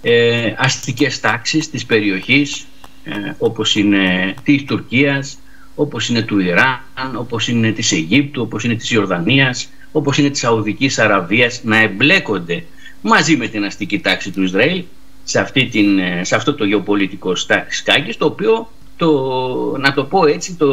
[0.02, 2.66] ε, αστικές τάξεις της περιοχής,
[3.04, 5.38] ε, όπως είναι της Τουρκίας,
[5.74, 10.40] όπως είναι του Ιράν, όπως είναι της Αιγύπτου, όπως είναι της Ιορδανίας, όπως είναι της
[10.40, 12.64] Σαουδικής Αραβίας, να εμπλέκονται
[13.02, 14.84] μαζί με την αστική τάξη του Ισραήλ
[15.24, 17.32] σε, αυτή την, σε αυτό το γεωπολιτικό
[17.68, 18.68] σκάκι, το οποίο
[19.00, 20.66] το, να το πω έτσι, το,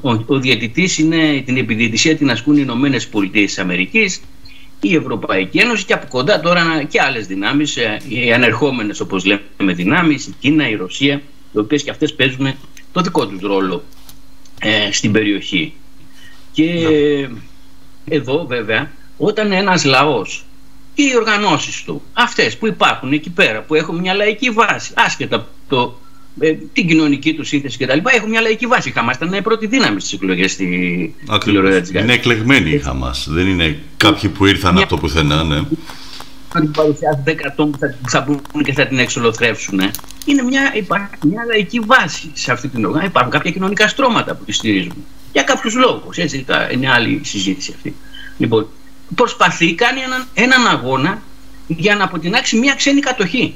[0.00, 4.20] ο, ο διαιτητής είναι την επιδιαιτησία την ασκούν οι Ηνωμένες Πολιτείες της Αμερικής,
[4.80, 9.72] η Ευρωπαϊκή Ένωση και από κοντά τώρα και άλλες δυνάμεις, ε, οι ανερχόμενες όπως λέμε
[9.72, 12.54] δυνάμεις, η Κίνα, η Ρωσία, οι οποίες και αυτές παίζουν
[12.92, 13.82] το δικό τους ρόλο
[14.60, 15.72] ε, στην περιοχή.
[16.52, 17.28] Και ναι.
[18.16, 20.44] εδώ βέβαια όταν ένας λαός
[20.94, 25.48] και οι οργανώσεις του, αυτές που υπάρχουν εκεί πέρα, που έχουν μια λαϊκή βάση, άσχετα
[25.68, 25.98] το,
[26.40, 27.98] ε, την κοινωνική τους σύνθεση κτλ.
[28.04, 28.88] Έχουν μια λαϊκή βάση.
[28.88, 33.26] Η Χαμάς ήταν η πρώτη δύναμη στις εκλογές στη τηλεορία της Είναι εκλεγμένη η Χαμάς.
[33.30, 34.82] Δεν είναι κάποιοι που ήρθαν μια...
[34.82, 35.56] από το πουθενά, ναι.
[36.52, 39.80] Αν την παρουσιάσουν 10 ατόμου που θα, μπουν και θα την εξολοθρεύσουν.
[40.24, 43.08] Είναι μια, υπάρχει μια λαϊκή βάση σε αυτή την οργάνωση.
[43.08, 45.04] Υπάρχουν κάποια κοινωνικά στρώματα που τη στηρίζουν.
[45.32, 46.16] Για κάποιους λόγους.
[46.16, 47.94] Έτσι, είναι άλλη συζήτηση αυτή.
[48.38, 48.68] Λοιπόν,
[49.14, 51.22] προσπαθεί, κάνει έναν, έναν αγώνα
[51.66, 53.54] για να αποτινάξει μια ξένη κατοχή.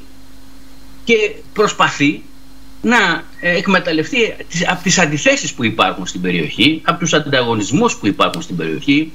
[1.05, 1.15] Και
[1.53, 2.23] προσπαθεί
[2.83, 4.35] να εκμεταλλευτεί
[4.69, 9.13] από τις αντιθέσεις που υπάρχουν στην περιοχή, από τους ανταγωνισμούς που υπάρχουν στην περιοχή,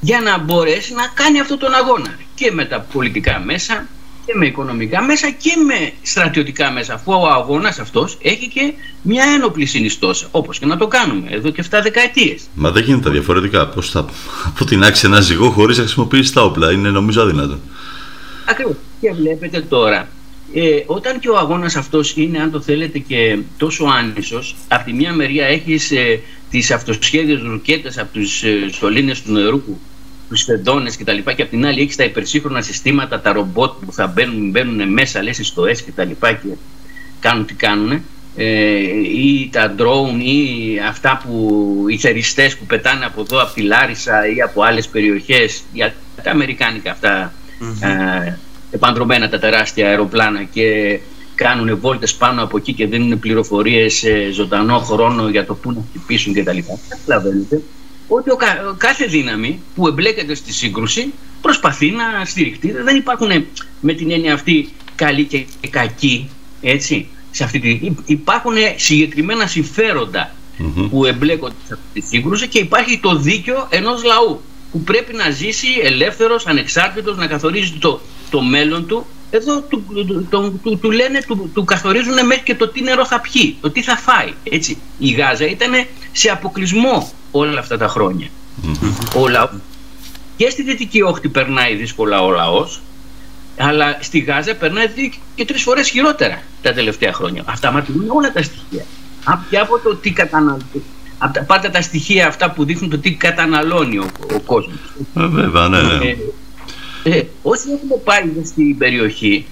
[0.00, 2.18] για να μπορέσει να κάνει αυτόν τον αγώνα.
[2.34, 3.86] Και με τα πολιτικά μέσα
[4.26, 9.24] και με οικονομικά μέσα και με στρατιωτικά μέσα αφού ο αγώνας αυτός έχει και μια
[9.34, 12.42] ένοπλη συνιστόσα όπως και να το κάνουμε εδώ και 7 δεκαετίες.
[12.54, 13.66] Μα δεν γίνεται διαφορετικά.
[13.66, 14.06] Πώς θα
[14.46, 17.58] αποτινάξει ένα ζυγό χωρίς να χρησιμοποιήσει τα όπλα; Είναι νομίζω αδύνατο.
[18.48, 18.74] Ακριβώς.
[19.00, 20.08] Και βλέπετε τώρα
[20.54, 24.92] ε, όταν και ο αγώνας αυτός είναι αν το θέλετε και τόσο άνισος από τη
[24.92, 29.78] μια μεριά έχεις ε, τις αυτοσχέδιες ρουκέτες από τους ε, σωλήνες του νερού του
[30.44, 31.16] φεντώνε κτλ.
[31.16, 34.92] Και, και από την άλλη έχεις τα υπερσύγχρονα συστήματα, τα ρομπότ που θα μπαίνουν, μπαίνουν
[34.92, 36.02] μέσα, λες στο ΕΣ κτλ.
[36.02, 36.56] Και, και
[37.20, 38.02] κάνουν τι κάνουν.
[38.36, 43.62] Ε, ή τα drone ή αυτά που οι θεριστές που πετάνε από εδώ από τη
[43.62, 47.32] Λάρισα ή από άλλες περιοχές για τα αμερικάνικα αυτά
[47.80, 48.36] ε,
[48.72, 50.98] επανδρομένα τα τεράστια αεροπλάνα και
[51.34, 55.84] κάνουν βόλτες πάνω από εκεί και δίνουν πληροφορίες σε ζωντανό χρόνο για το πού να
[55.88, 56.58] χτυπήσουν κτλ.
[56.88, 57.62] Καταλαβαίνετε
[58.08, 58.36] ότι ο
[58.76, 62.70] κάθε δύναμη που εμπλέκεται στη σύγκρουση προσπαθεί να στηριχτεί.
[62.70, 63.28] Δεν υπάρχουν
[63.80, 66.30] με την έννοια αυτή καλοί και κακοί,
[66.62, 67.08] έτσι.
[67.30, 67.90] Σε αυτή τη...
[68.04, 69.48] Υπάρχουν συγκεκριμένα
[70.90, 74.40] που εμπλέκονται σε αυτή τη σύγκρουση και υπάρχει το δίκαιο ενός λαού
[74.72, 78.00] που πρέπει να ζήσει ελεύθερος, ανεξάρτητος, να καθορίζει το,
[78.32, 79.06] το μέλλον του.
[79.30, 79.84] Εδώ του,
[80.30, 83.70] του, του, του λένε, του, του καθορίζουν μέχρι και το τι νερό θα πιει, το
[83.70, 84.32] τι θα φάει.
[84.42, 84.78] Έτσι.
[84.98, 85.72] Η Γάζα ήταν
[86.12, 88.28] σε αποκλεισμό όλα αυτά τα χρόνια.
[89.14, 89.50] Ο
[90.36, 92.80] Και στη Δυτική Όχθη περνάει δύσκολα ο λαός,
[93.58, 97.42] αλλά στη Γάζα περνάει δύο και τρεις φορές χειρότερα τα τελευταία χρόνια.
[97.46, 98.84] Αυτά μαρτυρούν όλα τα στοιχεία.
[99.50, 100.82] Και από το τι καταναλώνει.
[101.46, 104.76] Πάτε τα στοιχεία αυτά που δείχνουν το τι καταναλώνει ο, ο κόσμος.
[105.16, 106.16] Ε, βέβαια, ναι, ναι.
[107.04, 109.46] Ε, ε, όσοι έχουμε πάει στην περιοχή,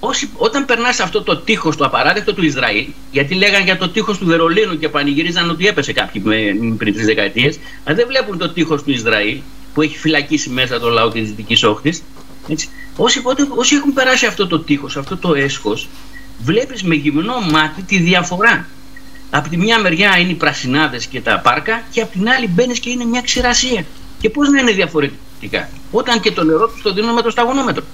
[0.00, 4.18] όσοι, όταν περνάς αυτό το τείχος το απαράδεκτο του Ισραήλ, γιατί λέγανε για το τείχος
[4.18, 8.82] του Βερολίνου και πανηγυρίζαν ότι έπεσε κάποιοι πριν τρει δεκαετίες, αλλά δεν βλέπουν το τείχος
[8.82, 9.38] του Ισραήλ
[9.74, 12.02] που έχει φυλακίσει μέσα το λαό της Δυτικής Όχθης.
[12.96, 13.22] Όσοι,
[13.56, 15.88] όσοι έχουν περάσει αυτό το τείχος, αυτό το έσχος,
[16.38, 18.68] βλέπεις με γυμνό μάτι τη διαφορά.
[19.30, 22.78] Από τη μια μεριά είναι οι πρασινάδες και τα πάρκα, και από την άλλη μπαίνεις
[22.78, 23.84] και είναι μια ξηρασία.
[24.20, 24.70] Και πώς να είναι
[25.40, 27.84] διαφορετικά, όταν και το νερό τους το δίνουν με το σταγονόμετρο.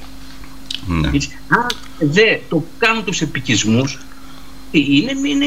[0.86, 1.08] Ναι.
[1.48, 1.66] Αν
[1.98, 3.98] δεν το κάνουν τους επικισμούς
[4.70, 5.46] είναι, είναι,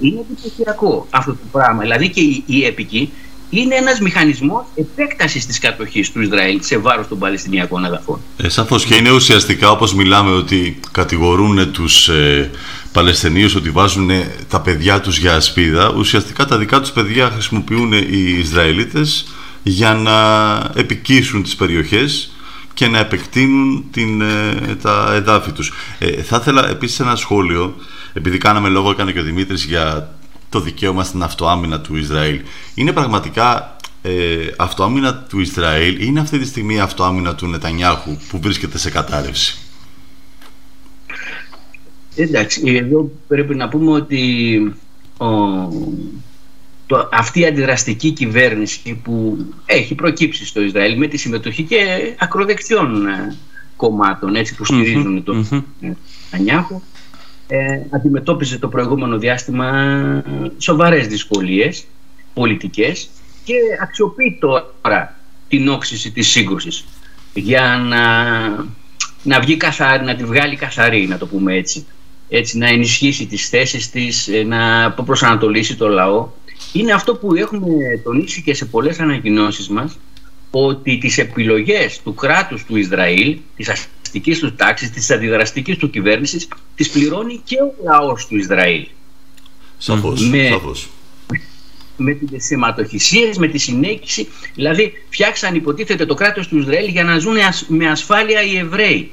[0.00, 1.82] είναι εντυπωσιακό αυτό το πράγμα.
[1.82, 3.12] Δηλαδή και οι, οι έπικοι
[3.50, 8.20] είναι ένας μηχανισμός επέκτασης της κατοχής του Ισραήλ σε βάρος των Παλαιστινιακών αδαφών.
[8.36, 12.50] Ε, σαφώς και είναι ουσιαστικά όπως μιλάμε ότι κατηγορούν τους ε,
[12.92, 14.10] Παλαιστινίους ότι βάζουν
[14.48, 19.26] τα παιδιά τους για ασπίδα ουσιαστικά τα δικά τους παιδιά χρησιμοποιούν οι Ισραηλίτες
[19.68, 22.30] για να επικίσουν τις περιοχές
[22.74, 25.72] και να επεκτείνουν την, ε, τα εδάφη τους.
[25.98, 27.74] Ε, θα ήθελα επίσης ένα σχόλιο,
[28.12, 30.14] επειδή κάναμε λόγο, έκανε και ο Δημήτρης για
[30.48, 32.40] το δικαίωμα στην αυτοάμυνα του Ισραήλ.
[32.74, 38.40] Είναι πραγματικά ε, αυτοάμυνα του Ισραήλ ή είναι αυτή τη στιγμή αυτοάμυνα του Νετανιάχου που
[38.40, 39.58] βρίσκεται σε κατάρρευση;
[42.16, 44.58] Εντάξει, εδώ πρέπει να πούμε ότι
[45.16, 45.26] ο,
[46.86, 53.06] το, αυτή η αντιδραστική κυβέρνηση που έχει προκύψει στο Ισραήλ με τη συμμετοχή και ακροδεξιών
[53.06, 53.36] ε,
[53.76, 55.64] κομμάτων έτσι, που στηρίζουν τον
[56.30, 56.82] Ανιάχο
[57.48, 60.22] ε, αντιμετώπιζε το προηγούμενο διάστημα
[60.58, 61.86] σοβαρές δυσκολίες
[62.34, 63.08] πολιτικές
[63.44, 64.38] και αξιοποιεί
[64.80, 65.16] τώρα
[65.48, 66.84] την όξυση της σύγκρουσης
[67.34, 68.24] για να,
[69.22, 71.86] να βγει καθαρή, να τη βγάλει καθαρή να το πούμε έτσι.
[72.28, 76.28] Έτσι να ενισχύσει τις θέσεις της, ε, να προσανατολίσει το λαό
[76.78, 79.98] είναι αυτό που έχουμε τονίσει και σε πολλές ανακοινώσεις μας
[80.50, 86.48] ότι τις επιλογές του κράτους του Ισραήλ, της αντιδραστικής τους τάξης, της αντιδραστικής του κυβέρνησης,
[86.74, 88.86] τις πληρώνει και ο λαός του Ισραήλ.
[89.78, 90.88] Σαφώς, με, σαφώς.
[91.96, 94.28] Με τις σηματοχυσίες, με τη συνέχιση.
[94.54, 97.36] Δηλαδή φτιάξαν υποτίθεται το κράτος του Ισραήλ για να ζουν
[97.66, 99.12] με ασφάλεια οι Εβραίοι.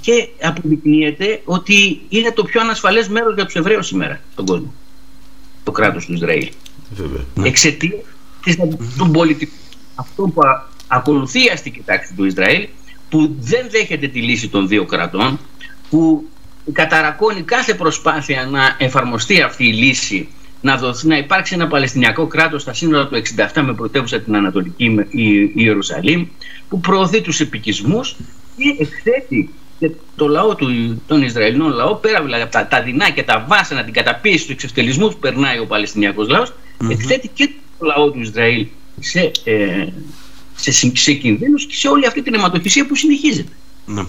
[0.00, 4.74] Και αποδεικνύεται ότι είναι το πιο ανασφαλές μέρος για τους Εβραίους σήμερα στον κόσμο.
[5.68, 6.48] Το κράτος του Ισραήλ.
[6.90, 7.24] Βέβαια.
[7.42, 8.02] Εξαιτίας
[8.98, 9.52] του πολιτικού
[9.94, 10.40] αυτό που
[10.86, 12.68] ακολουθεί η αστική τάξη του Ισραήλ
[13.08, 15.38] που δεν δέχεται τη λύση των δύο κρατών
[15.90, 16.28] που
[16.72, 20.28] καταρακώνει κάθε προσπάθεια να εφαρμοστεί αυτή η λύση
[20.60, 23.22] να, δοθεί, να υπάρξει ένα Παλαιστινιακό κράτος στα σύνορα του
[23.54, 25.06] 67 με πρωτεύουσα την Ανατολική
[25.54, 26.26] Ιερουσαλήμ
[26.68, 28.16] που προωθεί τους επικισμούς
[28.56, 30.66] και εκθέτει και το λαό του,
[31.06, 34.52] τον Ισραηλινό λαό πέρα δηλαδή από τα, τα δεινά και τα βάσανα την καταπίεση του
[34.52, 36.90] εξευτελισμού που περνάει ο Παλαιστινιακός λαός mm-hmm.
[36.90, 38.66] εκθέτει και το λαό του Ισραήλ
[39.00, 39.86] σε, ε,
[40.54, 43.52] σε, σε κινδύνους και σε όλη αυτή την αιματοχυσία που συνεχίζεται.
[43.86, 44.02] Ναι.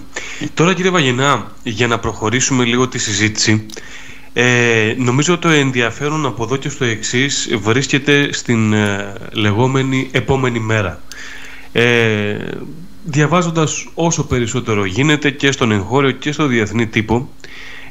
[0.54, 3.66] Τώρα κύριε Βαγενά, για να προχωρήσουμε λίγο τη συζήτηση,
[4.32, 11.02] ε, νομίζω το ενδιαφέρον από εδώ και στο εξής βρίσκεται στην ε, λεγόμενη επόμενη μέρα.
[11.72, 12.36] Ε,
[13.04, 17.28] διαβάζοντας όσο περισσότερο γίνεται και στον εγχώριο και στο διεθνή τύπο,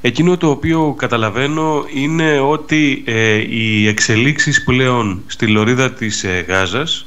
[0.01, 7.05] εκείνο το οποίο καταλαβαίνω είναι ότι ε, οι εξελίξεις πλέον στη λωρίδα της ε, Γάζας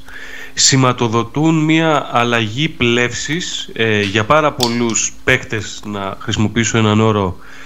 [0.55, 7.62] σηματοδοτούν μια αλλαγή πλεύσης ε, για πάρα πολλούς παίκτες, να χρησιμοποιήσω έναν όρο ε,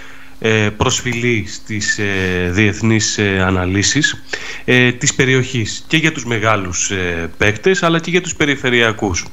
[0.76, 4.22] προσφυλή στις ε, διεθνείς ε, αναλύσεις
[4.64, 9.26] ε, της περιοχής και για τους μεγάλους ε, παίκτες αλλά και για τους περιφερειακούς.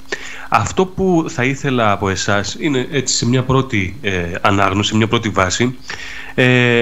[0.50, 4.00] Αυτό που θα ήθελα από εσάς είναι έτσι σε μια πρώτη
[4.42, 5.78] ανάγνωση, σε μια πρώτη βάση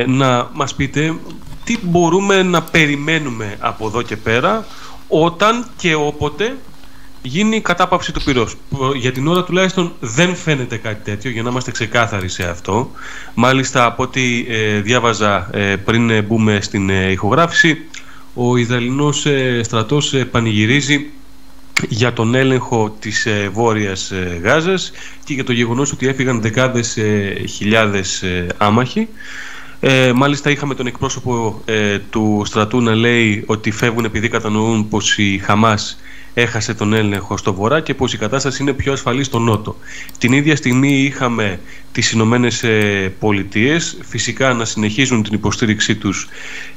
[0.07, 1.13] να μας πείτε
[1.63, 4.65] τι μπορούμε να περιμένουμε από εδώ και πέρα
[5.07, 6.57] όταν και όποτε
[7.21, 8.55] γίνει η κατάπαυση του πυρός.
[8.95, 12.91] Για την ώρα τουλάχιστον δεν φαίνεται κάτι τέτοιο, για να είμαστε ξεκάθαροι σε αυτό.
[13.33, 17.77] Μάλιστα, από ό,τι ε, διάβαζα ε, πριν ε, μπούμε στην ηχογράφηση,
[18.33, 19.25] ο Ιδαλινός
[19.61, 21.09] στρατός πανηγυρίζει
[21.89, 24.91] για τον έλεγχο της Βόρειας Γάζας
[25.23, 26.97] και για το γεγονός ότι έφυγαν δεκάδες
[27.55, 28.23] χιλιάδες
[28.57, 29.07] άμαχοι.
[29.79, 31.63] Ε, μάλιστα είχαμε τον εκπρόσωπο
[32.09, 35.99] του στρατού να λέει ότι φεύγουν επειδή κατανοούν πως η Χαμάς
[36.33, 39.75] έχασε τον έλεγχο στο βορρά και πως η κατάσταση είναι πιο ασφαλή στο νότο.
[40.17, 41.59] Την ίδια στιγμή είχαμε
[41.91, 42.63] τις Ηνωμένες
[43.19, 46.27] Πολιτείες φυσικά να συνεχίζουν την υποστήριξή τους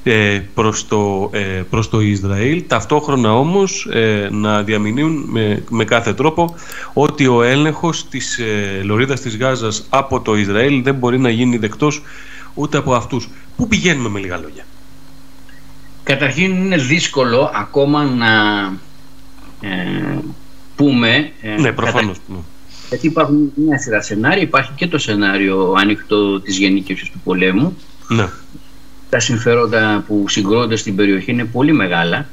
[0.03, 6.15] ε, προς το, ε, προς το Ισραήλ ταυτόχρονα όμως ε, να διαμηνύουν με, με κάθε
[6.15, 6.55] τρόπο
[6.93, 8.41] ότι ο έλεγχος της
[8.83, 12.03] λωρίδας της Γάζας από το Ισραήλ δεν μπορεί να γίνει δεκτός
[12.55, 13.29] ούτε από αυτούς.
[13.57, 14.65] Πού πηγαίνουμε με λίγα λόγια;
[16.03, 18.33] Καταρχήν είναι δύσκολο ακόμα να
[19.65, 20.19] ε,
[20.77, 21.31] πούμε...
[21.43, 22.21] Ε, ναι, προφανώς.
[22.29, 22.45] Κατα...
[22.89, 24.43] Γιατί υπάρχουν μια σειρά σενάρια.
[24.43, 27.77] Υπάρχει και το σενάριο ανοιχτό της γενίκευσης του πολέμου.
[28.09, 28.29] Ναι.
[29.11, 32.29] Τα συμφέροντα που συγκρόνται στην περιοχή είναι πολύ μεγάλα.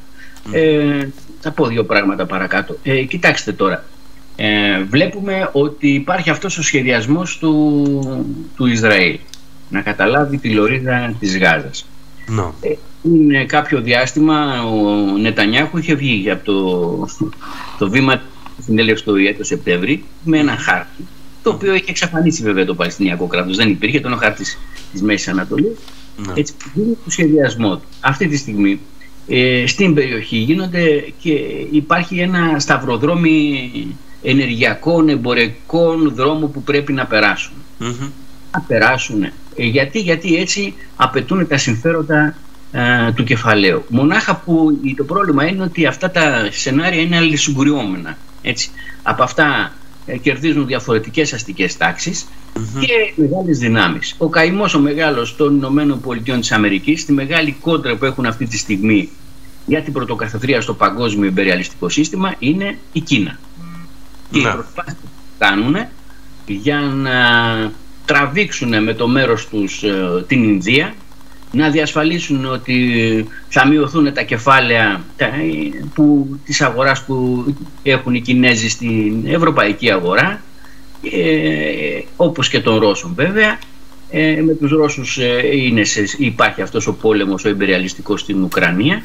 [0.52, 1.08] Ε,
[1.40, 2.78] θα πω δύο πράγματα παρακάτω.
[2.84, 3.84] Ε, κοιτάξτε τώρα.
[4.36, 9.20] Ε, βλέπουμε ότι υπάρχει αυτός ο σχεδιασμός του, του Ισραήλ
[9.70, 11.86] να καταλάβει τη λωρίδα της Γάζας.
[12.38, 12.52] No.
[12.62, 17.08] Ε, είναι κάποιο διάστημα ο Νετανιάχου είχε βγει από το,
[17.80, 18.22] το βήμα
[18.64, 21.04] συνέλευση του ΙΕ το Σεπτέμβρη με ένα χάρτη
[21.44, 23.58] το οποίο έχει εξαφανίσει βέβαια το Παλαιστινιακό κράτος.
[23.58, 24.58] Δεν υπήρχε, τον ο χάρτης
[24.92, 25.78] της Μέσης Ανατολής.
[26.18, 26.34] Ναι.
[26.36, 27.84] Έτσι γίνεται το σχεδιασμό του.
[28.02, 28.80] Αυτή τη στιγμή
[29.28, 31.32] ε, στην περιοχή γίνονται και
[31.72, 33.72] υπάρχει ένα σταυροδρόμι
[34.22, 37.54] ενεργειακών, εμπορικών δρόμων που πρέπει να περάσουν.
[37.80, 38.10] Mm-hmm.
[38.52, 39.24] Να περάσουν.
[39.24, 42.36] Ε, γιατί, γιατί έτσι απαιτούν τα συμφέροντα
[42.72, 43.84] ε, του κεφαλαίου.
[43.90, 48.18] Μονάχα που το πρόβλημα είναι ότι αυτά τα σενάρια είναι αλληλεσυγκουριόμενα.
[48.42, 48.70] Έτσι.
[49.04, 49.74] Από αυτά
[50.06, 51.78] ε, κερδίζουν διαφορετικές αστικές
[52.80, 54.16] και μεγάλες δυνάμεις.
[54.18, 58.46] Ο καημός ο μεγάλος των Ηνωμένων Πολιτειών της Αμερικής, στη μεγάλη κόντρα που έχουν αυτή
[58.46, 59.10] τη στιγμή
[59.66, 63.40] για την πρωτοκαθεδρία στο παγκόσμιο εμπεριαλιστικό σύστημα είναι η Κίνα.
[64.32, 65.76] Και οι προσπάθειες που κάνουν
[66.46, 67.12] για να
[68.12, 70.94] τραβήξουν με το μέρος τους ε, την Ινδία
[71.52, 75.02] να διασφαλίσουν ότι θα μειωθούν τα κεφάλαια
[75.94, 77.46] που, της αγοράς που
[77.84, 80.42] έχουν οι Κινέζοι στην ευρωπαϊκή αγορά
[81.12, 83.60] ε, όπως και των Ρώσων βέβαια.
[84.10, 89.04] Ε, με τους Ρώσους ε, είναι σε, υπάρχει αυτός ο πόλεμος ο εμπεριαλιστικός στην Ουκρανία.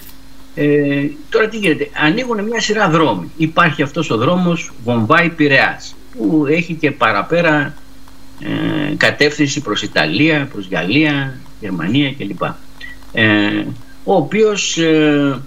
[0.54, 3.30] Ε, τώρα τι γίνεται, ανοίγουν μια σειρά δρόμοι.
[3.36, 7.74] Υπάρχει αυτός ο δρόμος Βομβάη Πειραιάς που έχει και παραπέρα
[8.40, 12.42] ε, κατεύθυνση προς Ιταλία, προς Γαλλία, Γερμανία κλπ.
[13.12, 13.64] Ε,
[14.04, 15.40] ο οποίος ε,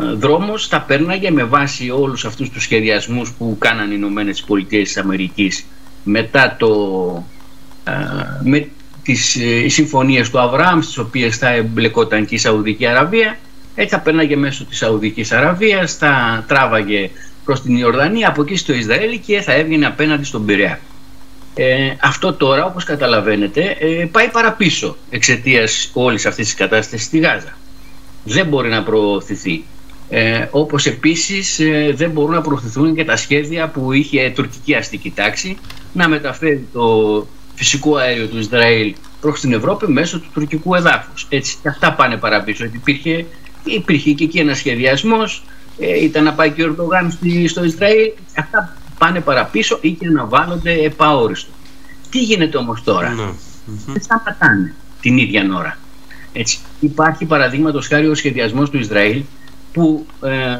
[0.00, 4.82] ε, δρόμος θα πέρναγε με βάση όλους αυτούς τους σχεδιασμούς που κάναν οι Ηνωμένες Πολιτείες
[4.82, 5.64] της Αμερικής
[6.04, 6.68] μετά το,
[8.42, 8.68] με
[9.02, 13.38] τις ε, συμφωνίες του Αβραάμ στις οποίες θα εμπλεκόταν και η Σαουδική Αραβία
[13.74, 17.10] έτσι θα πέρναγε μέσω της Σαουδικής Αραβίας θα τράβαγε
[17.44, 20.80] προς την Ιορδανία από εκεί στο Ισραήλ και θα έβγαινε απέναντι στον Πειραιά.
[21.54, 27.56] Ε, αυτό τώρα όπως καταλαβαίνετε ε, πάει παραπίσω εξαιτίας όλης αυτής της κατάστασης στη Γάζα.
[28.24, 29.64] Δεν μπορεί να προωθηθεί.
[30.08, 35.10] Ε, όπως επίσης ε, δεν μπορούν να προωθηθούν και τα σχέδια που είχε τουρκική αστική
[35.10, 35.58] τάξη
[35.92, 41.26] να μεταφέρει το φυσικό αέριο του Ισραήλ προς την Ευρώπη μέσω του τουρκικού εδάφους.
[41.28, 42.64] Έτσι, και αυτά πάνε παραπίσω.
[42.64, 43.26] Υπήρχε,
[43.64, 45.44] υπήρχε και εκεί ένας σχεδιασμός,
[45.78, 48.12] ε, ήταν να πάει και ο Ερντογάν στο Ισραήλ.
[48.36, 51.50] Αυτά πάνε παραπίσω ή και αναβάλλονται επαόριστο.
[52.10, 53.30] Τι γίνεται όμως τώρα; Ναι.
[53.86, 55.78] Δεν σταματάνε την ίδια ώρα.
[56.32, 56.58] Έτσι.
[56.80, 59.22] Υπάρχει παραδείγματος χάρη ο σχεδιασμός του Ισραήλ
[59.72, 60.52] που ε,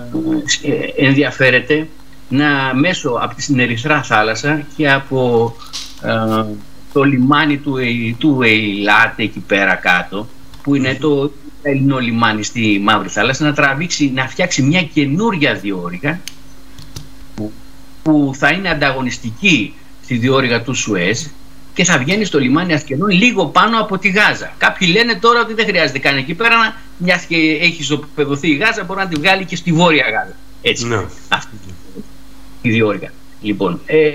[0.62, 1.88] ε, ενδιαφέρεται
[2.28, 5.54] να μέσω από την Ερυθρά θάλασσα και από
[6.02, 6.44] ε,
[6.92, 7.76] το λιμάνι του,
[8.18, 10.28] του Ειλάτε εκεί πέρα κάτω
[10.62, 16.20] που είναι το ελληνό λιμάνι στη Μαύρη Θάλασσα να τραβήξει, να φτιάξει μια καινούρια διόρυγα
[18.02, 21.26] που θα είναι ανταγωνιστική στη διόρυγα του Σουέζ
[21.74, 24.52] και θα βγαίνει στο λιμάνι Ασκενών λίγο πάνω από τη Γάζα.
[24.58, 28.84] Κάποιοι λένε τώρα ότι δεν χρειάζεται καν εκεί πέρα, μιας και έχει ισοπεδωθεί η Γάζα,
[28.84, 30.36] μπορεί να τη βγάλει και στη βόρεια Γάζα.
[30.62, 30.86] Έτσι.
[30.86, 31.04] Ναι.
[31.28, 31.56] Αυτή
[32.62, 33.10] η διόρυγα.
[33.42, 34.08] Λοιπόν, ε,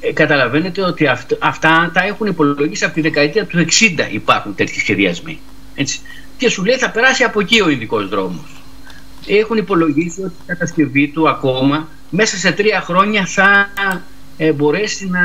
[0.00, 1.06] ε, καταλαβαίνετε ότι
[1.38, 5.38] αυτά τα έχουν υπολογίσει από τη δεκαετία του 60 υπάρχουν τέτοιοι σχεδιασμοί.
[5.74, 6.00] Έτσι.
[6.36, 8.62] Και σου λέει θα περάσει από εκεί ο ειδικός δρόμος.
[9.26, 13.68] Έχουν υπολογίσει ότι η κατασκευή του ακόμα μέσα σε τρία χρόνια θα
[14.36, 15.20] ε, μπορέσει να,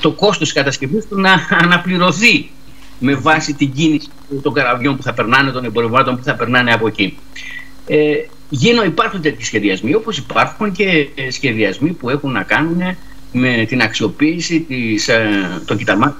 [0.00, 1.30] το κόστος της κατασκευής του να
[1.62, 2.50] αναπληρωθεί
[2.98, 4.08] με βάση την κίνηση
[4.42, 7.18] των καραβιών που θα περνάνε, των εμπορευμάτων που θα περνάνε από εκεί.
[7.86, 8.14] Ε,
[8.48, 12.96] γίνω, υπάρχουν τέτοιοι σχεδιασμοί, όπως υπάρχουν και σχεδιασμοί που έχουν να κάνουν
[13.32, 15.28] με την αξιοποίηση της, ε,
[15.64, 16.16] των κοιταμάτων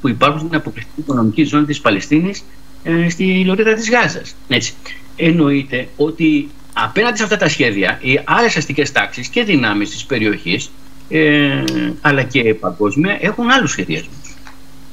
[0.00, 2.44] που υπάρχουν στην αποκλειστική οικονομική ζώνη της Παλαιστίνης
[2.82, 4.34] ε, στη λωρίδα της Γάζας.
[4.48, 4.72] Έτσι.
[5.16, 6.50] Εννοείται ότι
[6.82, 10.70] απέναντι σε αυτά τα σχέδια οι άλλες αστικές τάξεις και δυνάμεις της περιοχής
[11.08, 11.64] ε,
[12.00, 14.36] αλλά και παγκόσμια έχουν άλλους σχεδιασμούς.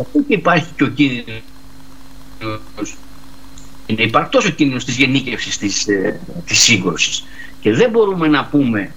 [0.02, 1.42] Αυτό και υπάρχει και ο κίνδυνος
[3.86, 7.24] είναι υπαρκτός ο κίνδυνος της γενίκευσης της, ε, της σύγκρουσης
[7.62, 8.92] και δεν μπορούμε να πούμε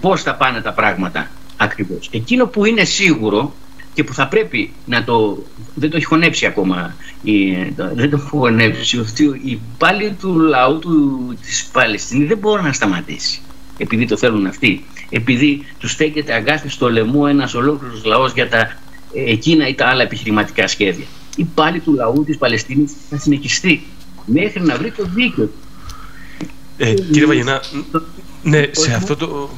[0.00, 2.08] πώς θα πάνε τα πράγματα ακριβώς.
[2.12, 3.54] Εκείνο που είναι σίγουρο
[3.94, 5.42] και που θα πρέπει να το.
[5.74, 6.94] δεν το έχει χωνέψει ακόμα.
[7.94, 8.98] δεν το έχει χωνέψει.
[8.98, 13.40] Ότι η πάλι του λαού του, της Παλαιστίνης δεν μπορεί να σταματήσει.
[13.78, 14.84] Επειδή το θέλουν αυτοί.
[15.10, 18.76] Επειδή τους στέκεται αγκάθι στο λαιμό ένας ολόκληρος λαός για τα
[19.12, 21.04] εκείνα ή τα άλλα επιχειρηματικά σχέδια.
[21.36, 23.82] Η πάλι του λαού της Παλαιστίνης θα συνεχιστεί
[24.26, 25.50] μέχρι να βρει το δίκαιο.
[26.76, 27.62] Ε, κύριε Βαγενά,
[28.42, 29.48] ναι, σε αυτό το...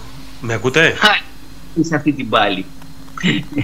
[0.40, 0.94] Με ακούτε;
[1.81, 2.64] Σε αυτή την πάλι.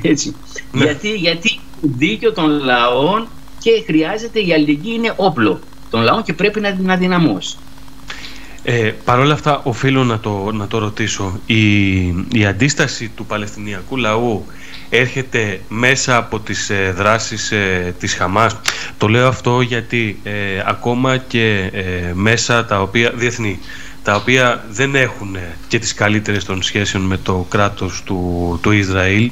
[0.03, 0.37] Έτσι.
[0.73, 0.85] Ναι.
[0.85, 5.61] Γιατί, γιατί δίκαιο των λαών και χρειάζεται η αλληλεγγύη είναι όπλο
[5.91, 7.57] των λαών και πρέπει να την αδυναμώσει.
[8.63, 11.41] Ε, Παρ' όλα αυτά οφείλω να το, να το ρωτήσω.
[11.47, 12.01] Η,
[12.33, 14.47] η αντίσταση του Παλαιστινιακού λαού
[14.89, 18.57] έρχεται μέσα από τις ε, δράσεις ε, της Χαμάς;
[18.99, 20.33] Το λέω αυτό γιατί ε,
[20.67, 23.59] ακόμα και ε, μέσα τα οποία διεθνή
[24.03, 25.37] τα οποία δεν έχουν
[25.69, 29.31] και τις καλύτερες των σχέσεων με το κράτος του, του Ισραήλ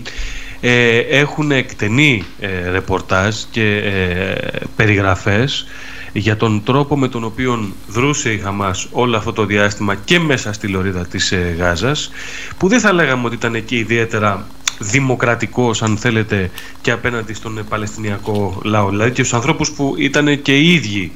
[0.61, 4.35] ε, έχουν εκτενή ε, ρεπορτάζ και ε,
[4.76, 5.66] περιγραφές
[6.12, 10.52] για τον τρόπο με τον οποίο δρούσε η Χαμάς όλο αυτό το διάστημα και μέσα
[10.52, 12.11] στη λωρίδα της ε, Γάζας
[12.59, 14.46] που δεν θα λέγαμε ότι ήταν εκεί ιδιαίτερα
[14.78, 16.50] δημοκρατικός αν θέλετε
[16.81, 18.88] και απέναντι στον Παλαιστινιακό λαό.
[18.88, 21.12] Δηλαδή και στους ανθρώπους που ήταν και οι ίδιοι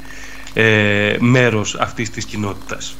[0.55, 2.97] ε, μέρος αυτής της κοινότητας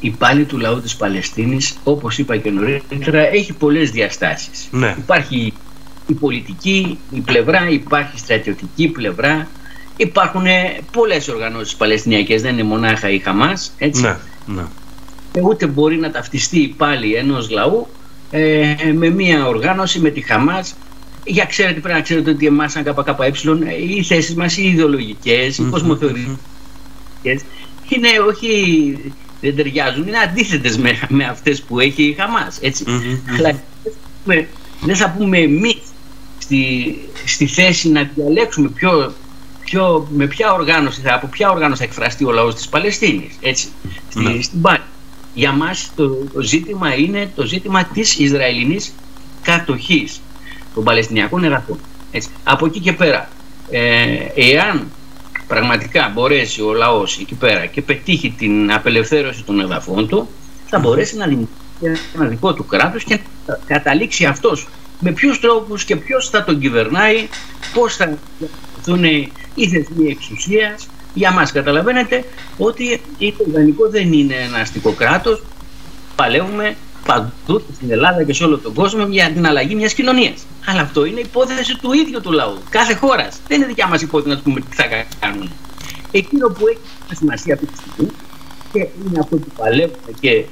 [0.00, 4.68] η πάλη του λαού της Παλαιστίνης, όπως είπα και νωρίτερα, έχει πολλές διαστάσεις.
[4.70, 4.94] Ναι.
[4.98, 5.52] Υπάρχει
[6.06, 9.48] η πολιτική η πλευρά, υπάρχει η στρατιωτική πλευρά,
[9.96, 10.44] υπάρχουν
[10.92, 14.02] πολλές οργανώσεις παλαιστινιακές, δεν είναι μονάχα η Χαμάς, έτσι.
[14.02, 14.62] Ναι, ναι.
[15.32, 17.88] Ε, ούτε μπορεί να ταυτιστεί πάλι ενός λαού
[18.30, 20.74] ε, με μια οργάνωση, με τη Χαμάς,
[21.24, 23.32] για ξέρετε, πρέπει να ξέρετε ότι εμάς σαν ΚΚΕ
[23.96, 26.36] οι θέσεις μας οι ιδεολογικές, οι κοσμοθεωρικές
[27.88, 32.58] είναι όχι δεν ταιριάζουν, είναι αντίθετες με, με αυτές που έχει η Χαμάς.
[33.38, 33.62] Αλλά
[34.80, 35.76] δεν θα πούμε εμείς
[36.38, 39.14] στη, στη θέση να διαλέξουμε ποιο,
[39.64, 43.34] ποιο, με ποια οργάνωση θα, από ποια οργάνωση θα εκφραστεί ο λαός της Παλαιστίνης.
[43.40, 43.68] Έτσι,
[44.08, 44.82] στη, στην πάλη.
[45.34, 48.94] Για μας το, το, ζήτημα είναι το ζήτημα της Ισραηλινής
[49.42, 50.20] κατοχής
[50.74, 51.78] των Παλαιστινιακών εδαφών.
[52.44, 53.28] Από εκεί και πέρα,
[53.70, 54.90] ε, εάν
[55.46, 60.28] πραγματικά μπορέσει ο λαός εκεί πέρα και πετύχει την απελευθέρωση των εδαφών του,
[60.66, 64.68] θα μπορέσει να δημιουργήσει ένα δικό του κράτος και να καταλήξει αυτός
[65.00, 67.28] με ποιους τρόπους και ποιος θα τον κυβερνάει,
[67.74, 68.18] πώς θα
[68.84, 69.04] δουν
[69.54, 70.88] οι θεσμοί εξουσίας.
[71.14, 72.24] Για μας καταλαβαίνετε
[72.58, 75.42] ότι το ιδανικό δεν είναι ένα αστικό κράτος.
[76.16, 76.76] Παλεύουμε
[77.06, 80.46] παντού στην Ελλάδα και σε όλο τον κόσμο για την αλλαγή μιας κοινωνίας.
[80.66, 83.40] Αλλά αυτό είναι υπόθεση του ίδιου του λαού, κάθε χώρας.
[83.48, 84.84] Δεν είναι δικιά μας υπόθεση να πούμε τι θα
[85.20, 85.50] κάνουμε.
[86.10, 88.10] Εκείνο που έχει σημασία αυτή τη στιγμή
[88.72, 90.44] και είναι αυτό που παλεύουμε και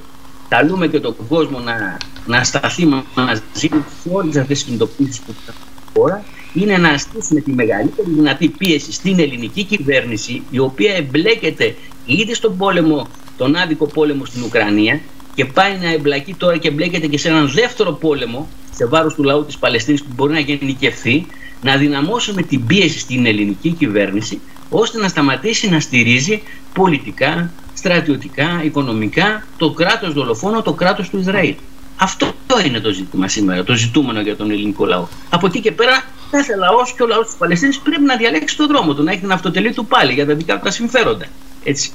[0.47, 2.85] καλούμε και τον κόσμο να, να σταθεί
[3.15, 3.69] μαζί σε
[4.11, 5.53] όλες αυτές τις κινητοποιήσει που θα
[5.93, 6.23] χώρα
[6.53, 11.75] είναι να ασκήσουμε τη μεγαλύτερη δυνατή πίεση στην ελληνική κυβέρνηση η οποία εμπλέκεται
[12.05, 14.99] ήδη στον πόλεμο, τον άδικο πόλεμο στην Ουκρανία
[15.35, 19.23] και πάει να εμπλακεί τώρα και εμπλέκεται και σε έναν δεύτερο πόλεμο σε βάρος του
[19.23, 21.25] λαού της Παλαιστίνης που μπορεί να γενικευθεί
[21.61, 26.41] να δυναμώσουμε την πίεση στην ελληνική κυβέρνηση ώστε να σταματήσει να στηρίζει
[26.73, 31.55] πολιτικά, στρατιωτικά, οικονομικά το κράτος δολοφόνο, το κράτος του Ισραήλ.
[31.97, 32.33] Αυτό
[32.65, 35.07] είναι το ζήτημα σήμερα, το ζητούμενο για τον ελληνικό λαό.
[35.29, 38.67] Από εκεί και πέρα, κάθε λαός και ο λαός της Παλαιστίνης πρέπει να διαλέξει τον
[38.67, 41.25] δρόμο του, να έχει την αυτοτελή του πάλι για τα δικά του τα συμφέροντα.
[41.63, 41.91] Έτσι.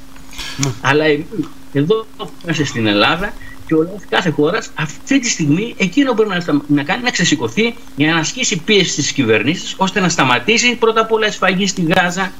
[0.57, 0.71] Ναι.
[0.81, 1.05] Αλλά
[1.73, 3.33] εδώ που είμαστε στην Ελλάδα
[3.65, 7.75] και ο λαός κάθε χώρας αυτή τη στιγμή εκείνο μπορεί να, να κάνει να ξεσηκωθεί
[7.95, 11.81] για να ασκήσει πίεση στις κυβερνήσεις ώστε να σταματήσει πρώτα απ' όλα η σφαγή στη
[11.81, 12.31] Γάζα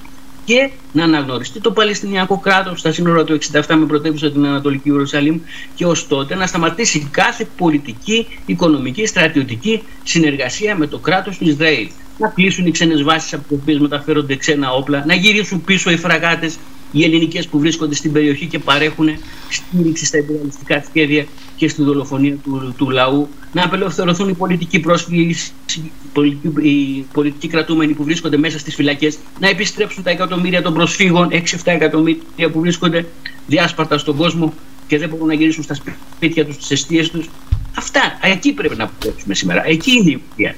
[0.49, 5.39] και να αναγνωριστεί το Παλαιστινιακό κράτος στα σύνορα του 67 με πρωτεύουσα την Ανατολική Ιερουσαλήμ
[5.75, 11.89] και ως τότε να σταματήσει κάθε πολιτική, οικονομική, στρατιωτική συνεργασία με το κράτος του Ισραήλ.
[12.17, 15.97] Να κλείσουν οι ξένες βάσεις από τι οποίε μεταφέρονται ξένα όπλα, να γυρίσουν πίσω οι
[15.97, 16.57] φραγάτες
[16.91, 19.09] οι ελληνικές που βρίσκονται στην περιοχή και παρέχουν
[19.49, 21.25] στήριξη στα υπεραλιστικά σχέδια
[21.55, 25.53] και στη δολοφονία του, του λαού, να απελευθερωθούν οι πολιτικοί πρόσφυγες,
[26.61, 31.35] οι πολιτικοί κρατούμενοι που βρίσκονται μέσα στις φυλακές, να επιστρέψουν τα εκατομμύρια των προσφύγων, 6-7
[31.63, 33.05] εκατομμύρια που βρίσκονται
[33.47, 34.53] διάσπαρτα στον κόσμο
[34.87, 35.77] και δεν μπορούν να γυρίσουν στα
[36.15, 37.29] σπίτια τους, στις αιστείες τους.
[37.75, 39.67] Αυτά, εκεί πρέπει να δουλέψουμε σήμερα.
[39.67, 40.55] Εκεί είναι η ουσία.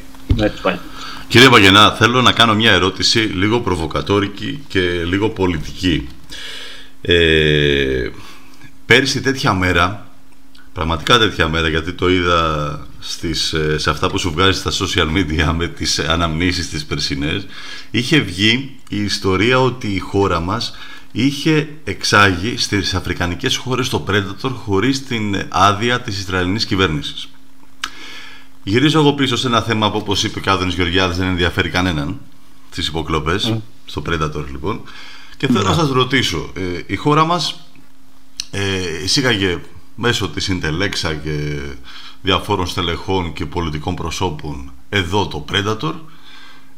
[1.27, 6.07] Κύριε Βαγενά, θέλω να κάνω μια ερώτηση λίγο προβοκατόρικη και λίγο πολιτική.
[7.01, 8.09] Ε,
[8.85, 10.07] πέρυσι τέτοια μέρα,
[10.73, 15.07] πραγματικά τέτοια μέρα, γιατί το είδα στις, ε, σε αυτά που σου βγάζει στα social
[15.17, 17.45] media με τις αναμνήσεις της περσινές,
[17.91, 20.75] είχε βγει η ιστορία ότι η χώρα μας
[21.11, 27.29] είχε εξάγει στις αφρικανικές χώρες το Predator χωρίς την άδεια της Ισραηλινής κυβέρνησης.
[28.63, 32.19] Γυρίζω εγώ πίσω σε ένα θέμα που όπως είπε ο Άδωνης Γεωργιάδης δεν ενδιαφέρει κανέναν
[32.71, 33.61] στις υποκλοπές, mm.
[33.85, 34.81] στο Predator λοιπόν
[35.41, 37.59] και θέλω να σας ρωτήσω, ε, η χώρα μας
[38.51, 39.61] ε, εισήγαγε
[39.95, 41.59] μέσω της Ιντελέξα και
[42.21, 45.93] διαφόρων στελεχών και πολιτικών προσώπων εδώ το Predator.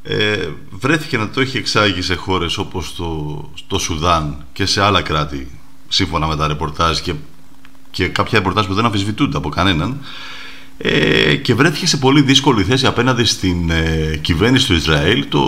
[0.04, 5.02] Ε, βρέθηκε να το έχει εξάγει σε χώρες όπως το, το Σουδάν και σε άλλα
[5.02, 7.14] κράτη σύμφωνα με τα ρεπορτάζ και,
[7.92, 10.00] και κάποια ρεπορτάζ που δεν αμφισβητούνται από κανέναν
[10.78, 15.40] ε, και βρέθηκε σε πολύ δύσκολη θέση απέναντι στην ε, κυβέρνηση του Ισραήλ το,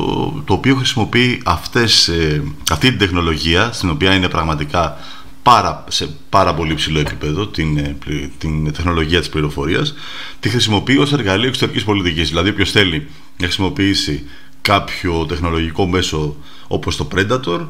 [0.46, 4.98] το οποίο χρησιμοποιεί αυτές, ε, αυτή την τεχνολογία στην οποία είναι πραγματικά
[5.44, 7.96] πάρα, σε πάρα πολύ ψηλό επίπεδο την, ε,
[8.38, 9.94] την τεχνολογία της πληροφορίας
[10.40, 12.30] τη χρησιμοποιεί ως εργαλείο εξωτερικής πολιτικής.
[12.30, 13.08] Δηλαδή όποιος θέλει
[13.38, 14.24] να χρησιμοποιήσει
[14.62, 16.36] κάποιο τεχνολογικό μέσο
[16.68, 17.68] όπως το Predator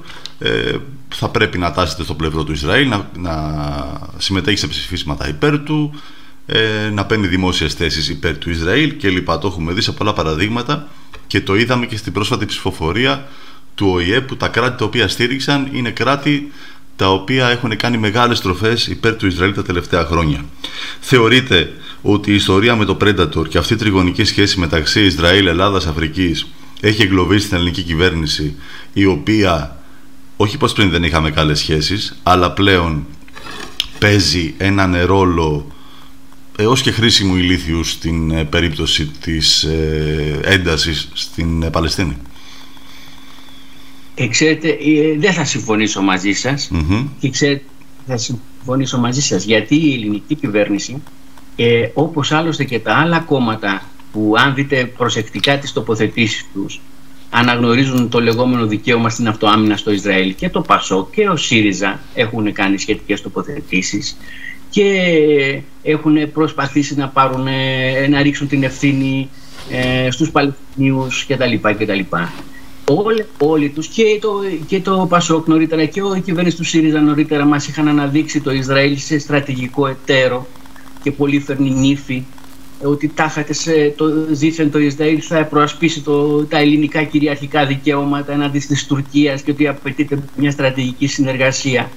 [1.09, 3.61] θα πρέπει να τάσεται στο πλευρό του Ισραήλ να, να
[4.17, 5.93] συμμετέχει σε ψηφίσματα υπέρ του
[6.45, 9.37] ε, να παίρνει δημόσιες θέσεις υπέρ του Ισραήλ και λοιπά.
[9.37, 10.87] Το έχουμε δει σε πολλά παραδείγματα
[11.27, 13.27] και το είδαμε και στην πρόσφατη ψηφοφορία
[13.75, 16.51] του ΟΗΕ που τα κράτη τα οποία στήριξαν είναι κράτη
[16.95, 20.45] τα οποία έχουν κάνει μεγάλες τροφές υπέρ του Ισραήλ τα τελευταία χρόνια.
[20.99, 25.85] Θεωρείτε ότι η ιστορία με το Predator και αυτή η τριγωνική σχέση μεταξύ Ισραήλ, Ελλάδας,
[25.85, 26.45] Αφρικής
[26.81, 28.55] έχει εγκλωβίσει την ελληνική κυβέρνηση
[28.93, 29.77] η οποία
[30.37, 33.05] όχι πως πριν δεν είχαμε καλές σχέσεις αλλά πλέον
[33.99, 35.74] παίζει έναν ρόλο
[36.57, 42.17] έως και χρήσιμου ηλίθιου στην ε, περίπτωση της ε, έντασης στην ε, Παλαιστίνη.
[44.15, 44.77] Ε, ξέρετε,
[45.17, 46.71] δεν θα συμφωνήσω μαζί σας.
[47.19, 47.63] Και ξέρετε,
[48.07, 51.01] θα συμφωνήσω μαζί σας γιατί η ελληνική κυβέρνηση
[51.55, 53.81] ε, όπως άλλωστε και τα άλλα κόμματα
[54.11, 56.81] που αν δείτε προσεκτικά τις τοποθετήσεις τους
[57.29, 60.35] αναγνωρίζουν το λεγόμενο δικαίωμα στην αυτοάμυνα στο Ισραήλ.
[60.35, 64.17] Και το ΠΑΣΟ και ο ΣΥΡΙΖΑ έχουν κάνει σχετικές τοποθετήσεις
[64.75, 67.47] και έχουν προσπαθήσει να, πάρουν,
[68.09, 69.29] να ρίξουν την ευθύνη
[69.69, 71.53] ε, στους Παλαιστινίους κτλ.
[71.61, 71.99] κτλ.
[72.85, 76.99] Όλοι, όλοι τους και το, και το Πασόκ νωρίτερα και ο, η κυβέρνηση του ΣΥΡΙΖΑ
[76.99, 80.47] νωρίτερα μας είχαν αναδείξει το Ισραήλ σε στρατηγικό εταίρο
[81.03, 82.23] και πολύ φέρνει νύφη
[82.83, 88.59] ότι τάχατε σε το ζήτησαν το Ισραήλ θα προασπίσει το, τα ελληνικά κυριαρχικά δικαιώματα εναντί
[88.59, 91.89] της Τουρκίας και ότι απαιτείται μια στρατηγική συνεργασία.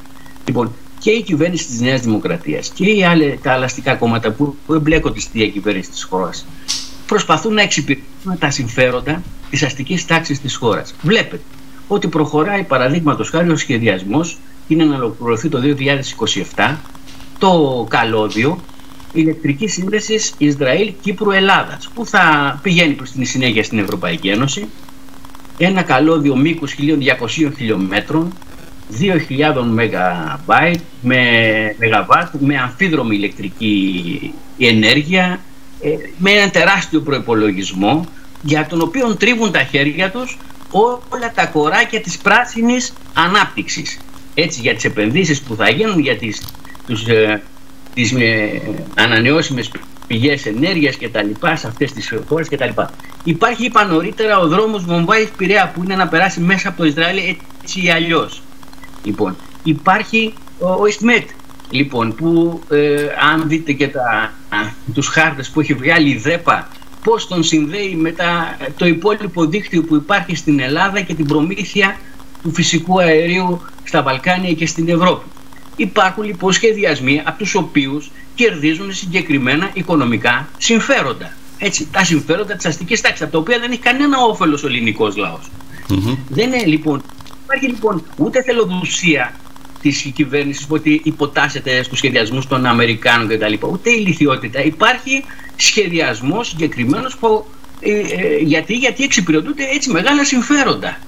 [0.47, 4.74] Λοιπόν, και η κυβέρνηση της Νέας Δημοκρατίας και οι άλλοι, τα αλλαστικά κόμματα που, που
[4.74, 6.46] εμπλέκονται στη διακυβέρνηση της χώρας
[7.07, 10.94] προσπαθούν να εξυπηρετήσουν τα συμφέροντα της αστικής τάξης της χώρας.
[11.03, 11.42] Βλέπετε
[11.88, 14.38] ότι προχωράει παραδείγματος χάρη ο σχεδιασμός
[14.68, 15.61] είναι να ολοκληρωθεί το
[16.57, 16.76] 2027
[17.38, 18.59] το καλώδιο
[19.12, 24.68] ηλεκτρική σύνδεσης Ισραήλ-Κύπρου-Ελλάδας, που θα πηγαίνει προς την συνέχεια στην Ευρωπαϊκή Ένωση.
[25.59, 28.32] Ένα καλώδιο μήκους 1200 χιλιόμετρων,
[29.01, 30.53] 2.000 ΜΒ
[31.01, 31.20] με,
[31.78, 35.41] μεγαβάτ, με αμφίδρομη ηλεκτρική ενέργεια,
[35.80, 38.07] ε, με ένα τεράστιο προπολογισμό
[38.43, 40.39] για τον οποίο τρίβουν τα χέρια τους
[41.09, 43.99] όλα τα κοράκια της πράσινης ανάπτυξης.
[44.34, 46.43] Έτσι για τις επενδύσεις που θα γίνουν για τις,
[46.86, 47.43] τους, ε,
[47.95, 48.61] τις ε,
[48.95, 49.70] ανανεώσιμες
[50.07, 52.91] πηγές ενέργειας και τα λοιπά σε αυτές τις χώρες και τα λοιπά.
[53.24, 57.18] Υπάρχει είπα νωρίτερα ο δρόμος Βομβάης Πειραιά που είναι να περάσει μέσα από το Ισραήλ
[57.62, 58.43] έτσι ή αλλιώς.
[59.05, 61.28] Λοιπόν, υπάρχει ο, ο Ισμέτ
[61.70, 64.32] λοιπόν, που ε, αν δείτε και τα,
[64.94, 66.68] τους χάρτες που έχει βγάλει η ΔΕΠΑ
[67.03, 68.14] πώς τον συνδέει με
[68.76, 71.96] το υπόλοιπο δίκτυο που υπάρχει στην Ελλάδα και την προμήθεια
[72.42, 75.26] του φυσικού αερίου στα Βαλκάνια και στην Ευρώπη.
[75.76, 81.32] Υπάρχουν λοιπόν σχεδιασμοί από τους οποίους κερδίζουν συγκεκριμένα οικονομικά συμφέροντα.
[81.59, 85.14] Έτσι, τα συμφέροντα της αστικής τάξης, από τα οποία δεν έχει κανένα όφελος ο ελληνικός
[86.28, 87.03] Δεν είναι λοιπόν,
[87.49, 89.34] υπάρχει λοιπόν ούτε θελοδουσία
[89.80, 93.55] της κυβέρνησης που ότι υποτάσσεται στους σχεδιασμούς των Αμερικάνων κτλ.
[93.66, 94.64] Ούτε ηλικιότητα.
[94.64, 95.24] Υπάρχει
[95.57, 97.46] σχεδιασμός συγκεκριμένος που.
[97.80, 100.99] Ε, ε, γιατί, γιατί εξυπηρετούνται έτσι μεγάλα συμφέροντα.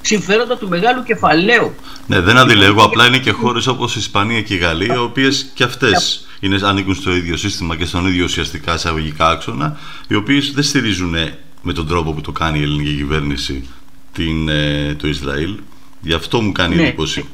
[0.00, 1.74] Συμφέροντα του μεγάλου κεφαλαίου.
[2.06, 2.82] Ναι, δεν αντιλέγω.
[2.82, 6.26] Απλά είναι και χώρες όπως η Ισπανία και η Γαλλία, οι οποίες και αυτές
[6.62, 9.78] ανήκουν στο ίδιο σύστημα και στον ίδιο ουσιαστικά εισαγωγικά άξονα,
[10.08, 11.14] οι οποίες δεν στηρίζουν
[11.62, 13.68] με τον τρόπο που το κάνει η ελληνική κυβέρνηση
[14.12, 15.58] την, ε, το Ισραήλ.
[16.00, 16.82] Γι' αυτό μου κάνει ναι.
[16.82, 17.24] εντύπωση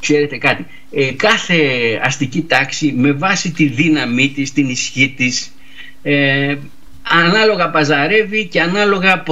[0.00, 1.56] ξέρετε κάτι, ε, κάθε
[2.02, 5.52] αστική τάξη με βάση τη δύναμή της, την ισχύ της,
[6.02, 6.56] ε,
[7.02, 9.22] ανάλογα παζαρεύει και ανάλογα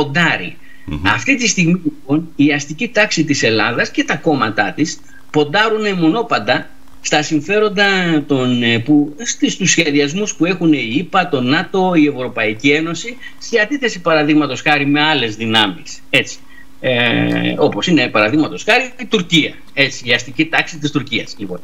[1.06, 5.00] Αυτή τη στιγμή λοιπόν η αστική τάξη της Ελλάδας και τα κόμματά της
[5.30, 6.70] ποντάρουν μονόπαντα
[7.00, 7.84] στα συμφέροντα
[8.26, 9.16] των, ε, που,
[9.48, 14.86] στους σχεδιασμούς που έχουν η ΕΠΑ, το ΝΑΤΟ, η Ευρωπαϊκή Ένωση σε αντίθεση παραδείγματος χάρη
[14.86, 15.98] με άλλες δυνάμεις.
[16.10, 16.38] Έτσι
[16.80, 21.34] ε, όπως είναι παραδείγματος χάρη η Τουρκία, έτσι, η αστική τάξη της Τουρκίας.
[21.38, 21.60] Λοιπόν.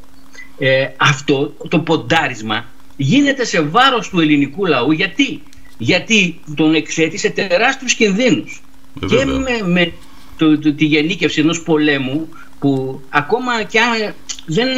[0.59, 2.65] Ε, αυτό το ποντάρισμα
[2.97, 5.43] γίνεται σε βάρος του ελληνικού λαού γιατί,
[5.79, 8.63] γιατί τον εξέτει σε τεράστιους κινδύνους
[9.03, 9.93] ε, και με, με
[10.37, 14.15] το, το, τη γενίκευση ενός πολέμου που ακόμα και αν
[14.47, 14.69] δεν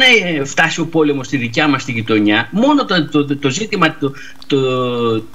[0.45, 4.13] φτάσει ο πόλεμος στη δικιά μας τη γειτονιά μόνο το, το, το ζήτημα το,
[4.47, 4.59] το,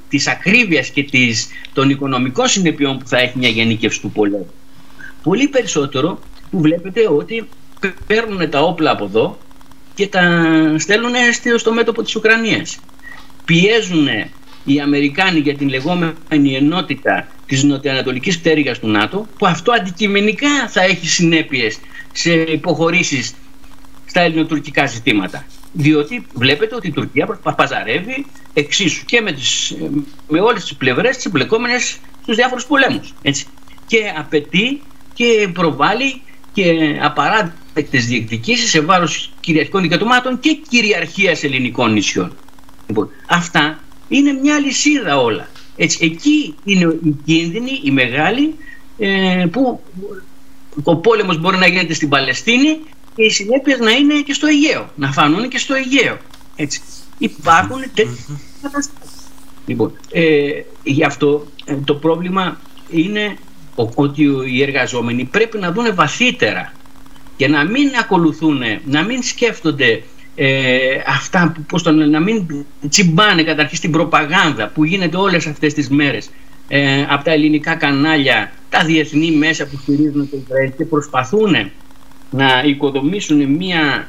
[0.09, 4.51] της ακρίβειας και της, των οικονομικών συνεπειών που θα έχει μια γενίκευση του πολέμου
[5.23, 6.19] Πολύ περισσότερο
[6.51, 7.49] που βλέπετε ότι
[8.07, 9.39] παίρνουν τα όπλα από εδώ
[9.95, 10.23] και τα
[10.79, 11.13] στέλνουν
[11.57, 12.79] στο μέτωπο της Ουκρανίας.
[13.45, 14.09] Πιέζουν
[14.65, 20.83] οι Αμερικάνοι για την λεγόμενη ενότητα της νοτιοανατολικής πτέρυγας του ΝΑΤΟ που αυτό αντικειμενικά θα
[20.83, 21.79] έχει συνέπειες
[22.13, 23.35] σε υποχωρήσεις
[24.07, 25.47] στα ελληνοτουρκικά ζητήματα.
[25.73, 29.77] Διότι βλέπετε ότι η Τουρκία παζαρεύει εξίσου και με, τις,
[30.29, 33.15] με όλες τις πλευρές τις εμπλεκόμενες στους διάφορους πολέμους.
[33.23, 33.47] Έτσι.
[33.87, 34.83] Και απαιτεί
[35.15, 36.21] και προβάλλει
[36.53, 42.37] και απαράδεκτες διεκδικήσεις σε βάρος κυριαρχικών δικαιωμάτων και κυριαρχίας ελληνικών νησιών.
[42.87, 45.49] Λοιπόν, αυτά είναι μια λυσίδα όλα.
[45.77, 48.55] Έτσι, εκεί είναι η κίνδυνη, η μεγάλη,
[48.99, 49.81] ε, που
[50.83, 52.79] ο πόλεμος μπορεί να γίνεται στην Παλαιστίνη
[53.15, 56.19] και οι συνέπειες να είναι και στο Αιγαίο, να φανούν και στο Αιγαίο.
[56.57, 56.81] Έτσι.
[57.19, 58.27] Υπάρχουν τέτοιες
[58.63, 59.21] καταστάσεις.
[59.67, 60.51] Λοιπόν, ε,
[60.83, 63.37] γι' αυτό ε, το πρόβλημα είναι
[63.95, 66.73] ότι οι εργαζόμενοι πρέπει να δουν βαθύτερα
[67.37, 70.03] και να μην ακολουθούν, να μην σκέφτονται
[70.35, 75.75] ε, αυτά που πώς το, να μην τσιμπάνε καταρχήν στην προπαγάνδα που γίνεται όλες αυτές
[75.75, 76.31] τις μέρες
[76.69, 81.71] ε, από τα ελληνικά κανάλια, τα διεθνή μέσα που στηρίζουν το Ισραήλ και προσπαθούν
[82.31, 84.09] να οικοδομήσουν μια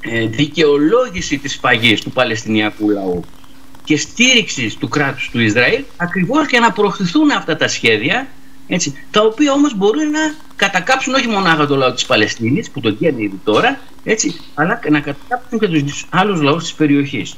[0.00, 3.24] ε, δικαιολόγηση της φαγής του Παλαιστινιακού λαού
[3.84, 8.26] και στήριξης του κράτους του Ισραήλ ακριβώς για να προωθηθούν αυτά τα σχέδια
[8.68, 12.94] έτσι, τα οποία όμως μπορούν να κατακάψουν όχι μονάχα το λαό της Παλαιστίνης που το
[13.00, 17.36] κάνει ήδη τώρα έτσι, αλλά να κατακάψουν και τους άλλους λαούς της περιοχής.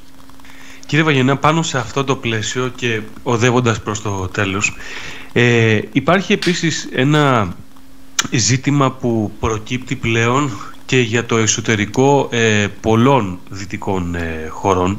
[0.86, 4.76] Κύριε Βαγενά, πάνω σε αυτό το πλαίσιο και οδεύοντας προς το τέλος
[5.32, 7.54] ε, υπάρχει επίσης ένα
[8.30, 10.50] ζήτημα που προκύπτει πλέον
[10.86, 14.98] και για το εσωτερικό ε, πολλών δυτικών ε, χωρών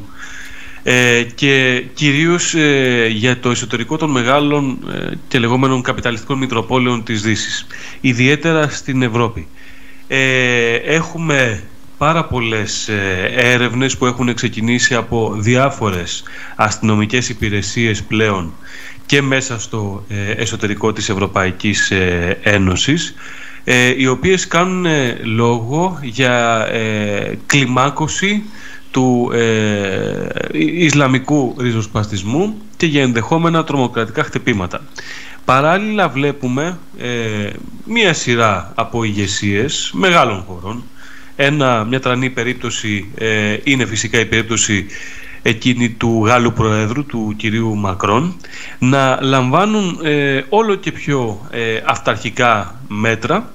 [0.82, 7.22] ε, και κυρίως ε, για το εσωτερικό των μεγάλων ε, και λεγόμενων καπιταλιστικών μητροπόλεων της
[7.22, 7.66] Δύσης,
[8.00, 9.46] ιδιαίτερα στην Ευρώπη.
[10.86, 11.62] έχουμε
[12.02, 16.22] πάρα πολλές ε, έρευνες που έχουν ξεκινήσει από διάφορες
[16.56, 18.52] αστυνομικές υπηρεσίες πλέον
[19.06, 23.14] και μέσα στο ε, εσωτερικό της Ευρωπαϊκής ε, Ένωσης
[23.96, 24.86] οι οποίες κάνουν
[25.22, 26.66] λόγο για
[27.46, 28.42] κλιμάκωση
[28.92, 29.30] του
[30.52, 34.80] Ισλαμικού ριζοσπαστισμού και για ενδεχόμενα τρομοκρατικά χτυπήματα.
[35.44, 36.78] Παράλληλα βλέπουμε
[37.84, 40.82] μία σειρά από ηγεσίες μεγάλων χωρών
[41.36, 44.86] ένα, μια τρανή περίπτωση ε, είναι φυσικά η περίπτωση
[45.42, 48.36] εκείνη του Γάλλου Προέδρου, του κυρίου Μακρόν,
[48.78, 53.52] να λαμβάνουν ε, όλο και πιο ε, αυταρχικά μέτρα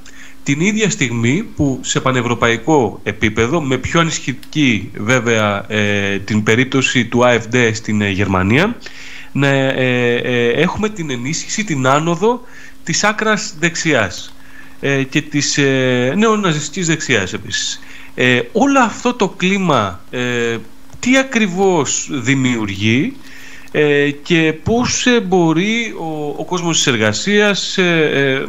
[0.48, 5.66] την ίδια στιγμή που σε πανευρωπαϊκό επίπεδο, με πιο ανισχυτική βέβαια
[6.26, 8.78] την περίπτωση του AFD στην Γερμανία,
[9.32, 12.42] να έχουμε την ενίσχυση, την άνοδο
[12.84, 14.36] της άκρας δεξιάς.
[14.80, 17.80] Ε, και της ε, νεοναζιστικής δεξιάς επίσης.
[18.16, 20.02] Ε, όλο αυτό το κλίμα
[21.00, 23.14] τι ακριβώς δημιουργεί;
[24.24, 27.78] Και πώς μπορεί ο, ο κόσμος της εργασίας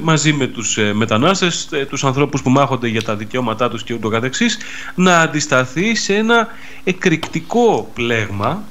[0.00, 4.58] μαζί με τους μετανάστες, τους ανθρώπους που μάχονται για τα δικαιώματά τους και ούτω καθεξής
[4.94, 6.48] να αντισταθεί σε ένα
[6.84, 8.64] εκρηκτικό πλέγμα,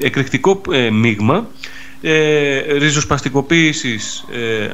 [0.00, 0.60] εκρηκτικό
[0.92, 1.46] μείγμα
[2.78, 4.24] ριζοσπαστικοποίησης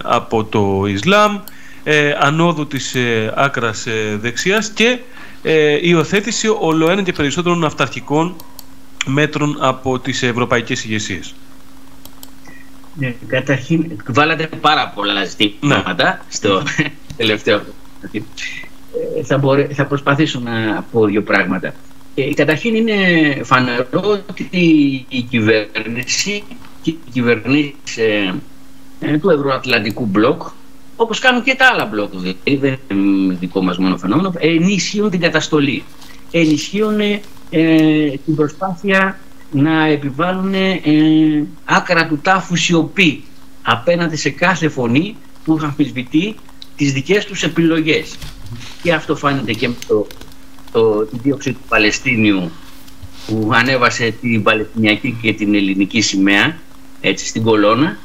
[0.03, 1.39] από το Ισλάμ,
[1.85, 4.99] ε, ανόδου της ε, άκρας ε, δεξιάς και
[5.43, 8.37] ε, υιοθέτηση ολοένα και περισσότερων αυταρχικών
[9.07, 11.35] μέτρων από τις ευρωπαϊκές ηγεσίες.
[12.95, 16.19] Ναι, καταρχήν, βάλατε πάρα πολλά ζητήματα ναι.
[16.29, 16.63] στο
[17.17, 17.63] τελευταίο.
[18.13, 19.41] Ε, θα,
[19.73, 21.75] θα προσπαθήσω να πω δύο πράγματα.
[22.15, 22.95] Ε, καταρχήν είναι
[23.45, 24.49] φανερό ότι
[25.09, 26.43] η κυβέρνηση
[26.83, 28.35] και οι κυβερνήσεις ε,
[29.21, 30.43] του Ευρωατλαντικού Μπλοκ
[31.01, 35.21] όπως κάνουν και τα άλλα μπλοκ, δηλαδή δεν είναι δικό μας μόνο φαινόμενο, ενισχύουν την
[35.21, 35.85] καταστολή.
[36.31, 37.21] Ενισχύουν ε,
[38.25, 39.19] την προσπάθεια
[39.51, 40.81] να επιβάλλουν ε,
[41.65, 43.25] άκρα του τάφου σιωπή
[43.63, 46.35] απέναντι σε κάθε φωνή που αμφισβητεί
[46.77, 48.17] τις δικές τους επιλογές.
[48.83, 50.07] Και αυτό φάνηκε και με το,
[50.73, 52.51] το, τη δίωξη του Παλαιστίνιου
[53.27, 56.59] που ανέβασε την Παλαιστινιακή και την ελληνική σημαία
[57.01, 57.99] έτσι, στην κολόνα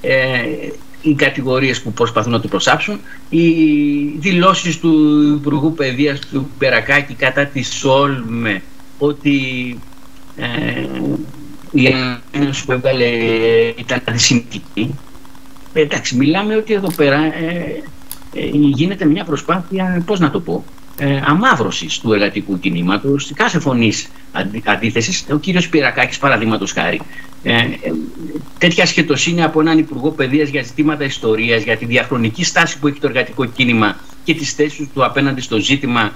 [0.00, 0.42] ε,
[1.02, 3.46] οι κατηγορίες που προσπαθούν να το προσάψουν, οι
[4.18, 8.62] δηλώσεις του Υπουργού Παιδείας του Περακάκη κατά της Σόλμε
[8.98, 9.78] ότι
[10.36, 10.86] ε,
[11.70, 11.94] η
[12.30, 13.06] ένωση που έβγαλε
[13.76, 14.94] ήταν αντισημιτική.
[15.72, 17.82] Εντάξει, μιλάμε ότι εδώ πέρα ε,
[18.34, 20.64] ε, γίνεται μια προσπάθεια, πώς να το πω,
[21.04, 24.08] ε, αμάυρωσης του εργατικού κινήματος, κάθε φωνής
[24.64, 25.24] αντίθεσης.
[25.32, 27.00] Ο κύριος Πυρακάκης, παραδείγματος χάρη,
[27.42, 27.68] ε, ε,
[28.58, 33.00] τέτοια σχετοσύνη από έναν Υπουργό Παιδείας για ζητήματα ιστορίας, για τη διαχρονική στάση που έχει
[33.00, 36.12] το εργατικό κίνημα και τις θέσεις του απέναντι στο ζήτημα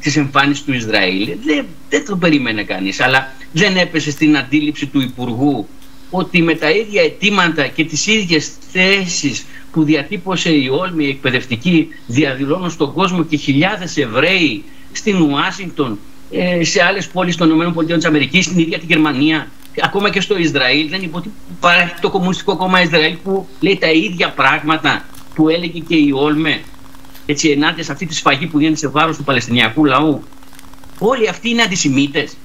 [0.00, 1.28] της εμφάνισης του Ισραήλ.
[1.44, 5.68] Δεν, δεν το περίμενε κανείς, αλλά δεν έπεσε στην αντίληψη του Υπουργού
[6.10, 11.88] ότι με τα ίδια αιτήματα και τις ίδιες θέσεις που διατύπωσε η Όλμη η εκπαιδευτική
[12.06, 15.98] διαδηλώνουν στον κόσμο και χιλιάδες Εβραίοι στην Ουάσιγκτον,
[16.30, 18.00] ε, σε άλλες πόλεις των ΗΠΑ,
[18.42, 19.48] στην ίδια τη Γερμανία,
[19.80, 20.88] ακόμα και στο Ισραήλ.
[20.88, 25.04] Δεν υπάρχει το Κομμουνιστικό Κόμμα Ισραήλ που λέει τα ίδια πράγματα
[25.34, 26.60] που έλεγε και η Όλμε
[27.26, 30.22] έτσι ενάντια σε αυτή τη σφαγή που γίνεται σε βάρος του Παλαιστινιακού λαού.
[30.98, 32.36] Όλοι αυτοί είναι αντισημίτες.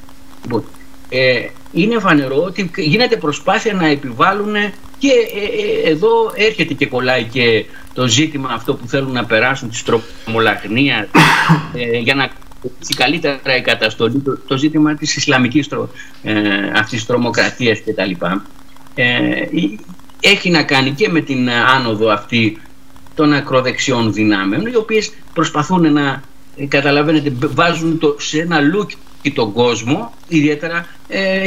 [1.14, 4.54] Λοιπόν, ε, είναι φανερό ότι γίνεται προσπάθεια να επιβάλλουν
[4.98, 9.70] και ε, ε, εδώ έρχεται και κολλάει και το ζήτημα αυτό που θέλουν να περάσουν
[9.70, 11.08] της τρομολαγνία
[11.74, 12.32] ε, για να
[12.96, 15.90] καλύτερα η καταστολή το, το ζήτημα της Ισλαμικής τρο,
[16.24, 16.34] ε,
[16.76, 18.12] αυτής τρομοκρατίας κτλ.
[18.96, 19.48] Ε,
[20.20, 22.62] έχει να κάνει και με την άνοδο αυτή
[23.16, 26.22] των ακροδεξιών δυνάμεων οι οποίες προσπαθούν να
[26.68, 28.60] καταλαβαίνετε βάζουν το, σε ένα
[29.24, 31.42] λούκι τον κόσμο, ιδιαίτερα ε,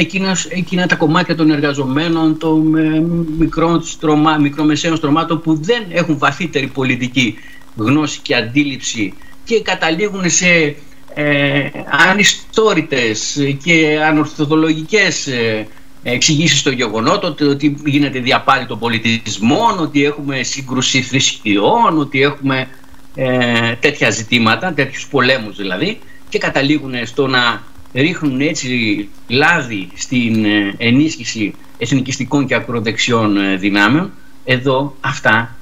[0.49, 3.03] εκείνα, τα κομμάτια των εργαζομένων, των ε,
[3.37, 7.35] μικρών στρωμά, μικρομεσαίων στρωμάτων που δεν έχουν βαθύτερη πολιτική
[7.75, 9.13] γνώση και αντίληψη
[9.43, 10.75] και καταλήγουν σε
[11.13, 11.69] ε,
[12.09, 15.67] ανιστόρητες και ανορθοδολογικές ε,
[16.03, 22.67] εξηγήσεις των γεγονότων ότι γίνεται διαπάλη των πολιτισμών, ότι έχουμε σύγκρουση θρησκειών, ότι έχουμε
[23.15, 25.99] ε, τέτοια ζητήματα, τέτοιους πολέμους δηλαδή
[26.29, 27.63] και καταλήγουν στο να
[27.93, 34.11] ρίχνουν έτσι λάδι στην ε, ενίσχυση εθνικιστικών και ακροδεξιών ε, δυνάμεων,
[34.45, 35.55] εδώ αυτά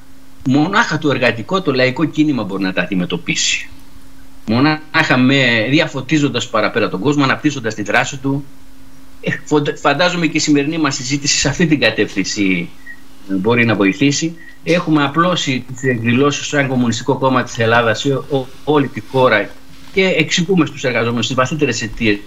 [0.45, 3.69] μονάχα το εργατικό, το λαϊκό κίνημα μπορεί να τα αντιμετωπίσει.
[4.45, 8.45] Μονάχα με διαφωτίζοντας παραπέρα τον κόσμο, αναπτύσσοντας τη δράση του.
[9.21, 9.31] Ε,
[9.81, 12.69] φαντάζομαι και η σημερινή μας συζήτηση σε αυτή την κατεύθυνση
[13.27, 14.37] μπορεί να βοηθήσει.
[14.63, 18.21] Έχουμε απλώσει τις εκδηλώσεις σαν Κομμουνιστικό Κόμμα της Ελλάδας σε
[18.63, 19.49] όλη τη χώρα
[19.95, 22.19] και εξηγούμε στους εργαζόμενους τις βαθύτερες αιτίες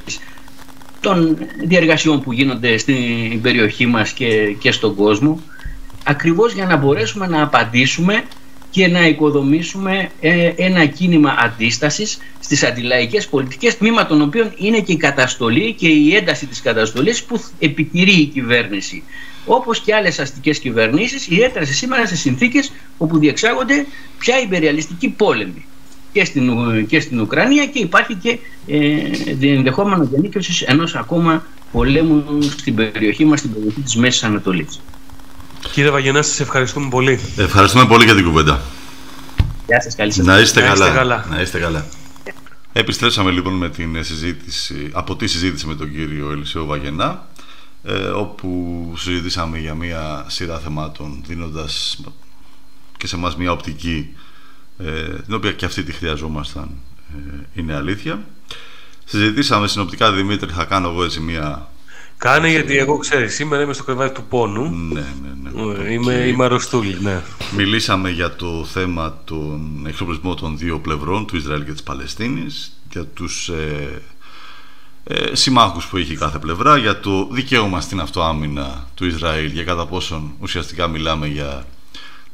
[1.00, 5.40] των διεργασιών που γίνονται στην περιοχή μας και, και στον κόσμο
[6.04, 8.24] ακριβώς για να μπορέσουμε να απαντήσουμε
[8.70, 14.92] και να οικοδομήσουμε ε, ένα κίνημα αντίστασης στις αντιλαϊκές πολιτικές τμήμα των οποίων είναι και
[14.92, 19.02] η καταστολή και η ένταση της καταστολής που επιτηρεί η κυβέρνηση.
[19.46, 23.86] Όπως και άλλες αστικές κυβερνήσεις ιδιαίτερα σήμερα σε συνθήκες όπου διεξάγονται
[24.18, 25.64] πια υπεριαλιστικοί πόλεμοι
[26.12, 26.50] και στην,
[26.86, 31.42] και στην Ουκρανία και υπάρχει και ε, ενδεχόμενο γενίκευση ενός ακόμα
[31.72, 34.80] πολέμου στην περιοχή μας, στην περιοχή της Μέσης Ανατολής.
[35.72, 37.20] Κύριε Βαγενά, σας ευχαριστούμε πολύ.
[37.36, 38.60] Ευχαριστούμε πολύ για την κουβέντα.
[39.66, 40.26] Γεια σας, καλή σας.
[40.26, 40.94] Να είστε, Να είστε καλά.
[40.94, 41.26] καλά.
[41.30, 41.86] Να είστε καλά.
[42.72, 47.26] Επιστρέψαμε λοιπόν με την συζήτηση, από τη συζήτηση με τον κύριο Ελισέο Βαγενά
[47.82, 52.00] ε, όπου συζητήσαμε για μια σειρά θεμάτων δίνοντας
[52.96, 54.18] και σε μας μια οπτική ε,
[55.24, 56.68] την οποία και αυτή τη χρειαζόμασταν
[57.14, 58.20] ε, είναι αλήθεια.
[59.04, 61.68] Συζητήσαμε συνοπτικά Δημήτρη, θα κάνω εγώ έτσι μια
[62.18, 64.70] Κάνε γιατί εγώ ξέρεις, σήμερα είμαι στο κρεβάτι του πόνου.
[64.70, 65.82] ναι, ναι, ναι.
[65.82, 67.22] Ε, Είμαι, είμαι αρρωστούλη, ναι.
[67.56, 73.04] Μιλήσαμε για το θέμα των εξοπλισμών των δύο πλευρών, του Ισραήλ και της Παλαιστίνης, για
[73.04, 74.02] τους ε,
[75.04, 79.86] ε, συμμάχους που έχει κάθε πλευρά, για το δικαίωμα στην αυτοάμυνα του Ισραήλ, για κατά
[79.86, 81.64] πόσον ουσιαστικά μιλάμε για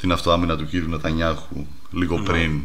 [0.05, 2.61] την αυτοάμυνα του κύριου Νετανιάχου λίγο πριν,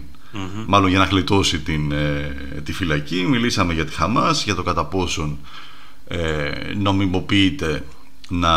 [0.67, 3.25] μάλλον για να γλιτώσει την, ε, τη φυλακή.
[3.29, 5.37] Μιλήσαμε για τη Χαμάς, για το κατά πόσον
[6.07, 7.85] ε, νομιμοποιείται
[8.29, 8.53] να,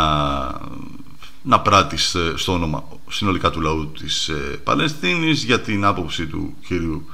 [1.41, 6.55] να πράττει σε- στο όνομα συνολικά του λαού της ε, Παλαιστίνης για την άποψη του
[6.67, 7.05] κύριου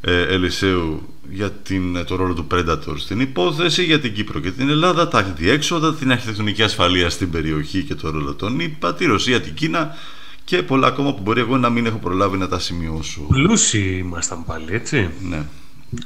[0.00, 4.50] ε, Ελισέου για την, ε, το ρόλο του Predator στην υπόθεση, για την Κύπρο και
[4.50, 9.04] την Ελλάδα, τα διέξοδα, την αρχιτεκτονική ασφαλεία στην περιοχή και το ρόλο των ΗΠΑ, τη
[9.04, 9.96] Ρωσία, την Κίνα
[10.44, 13.20] και πολλά ακόμα που μπορεί εγώ να μην έχω προλάβει να τα σημειώσω.
[13.20, 15.10] Πλούσιοι ήμασταν πάλι, έτσι.
[15.20, 15.46] Ναι.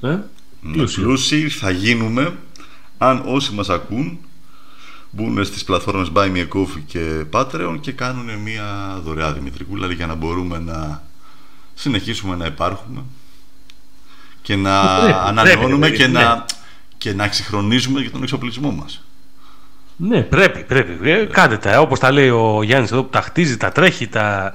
[0.01, 0.19] Ε;
[0.73, 1.01] Πλούσιοι.
[1.01, 2.37] Πλούσιοι θα γίνουμε
[2.99, 4.19] αν όσοι μας ακούν
[5.11, 10.07] μπουν στις πλατφόρμες Buy Me a Coffee και Patreon και κάνουν μια δωρεά Δημητρικούλα για
[10.07, 11.03] να μπορούμε να
[11.75, 13.05] συνεχίσουμε να υπάρχουμε
[14.43, 16.23] και να Πρέπει, ανανεώνουμε πρέπει, και, ναι.
[16.23, 16.45] να,
[16.99, 19.03] και να εξυγχρονίζουμε και τον εξοπλισμό μας.
[20.01, 21.11] Ναι, πρέπει, πρέπει.
[21.11, 21.73] Ε, κάντε τα.
[21.73, 24.55] ε, Όπως τα λέει ο Γιάννης εδώ που τα χτίζει, τα τρέχει, τα,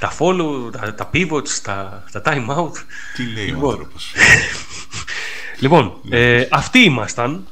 [0.00, 2.72] τα follow, τα, τα pivots, τα, τα time out.
[3.16, 3.70] Τι λέει ο Λοιπόν.
[3.70, 4.12] άνθρωπος.
[5.58, 7.46] Λοιπόν, ε, αυτοί ήμασταν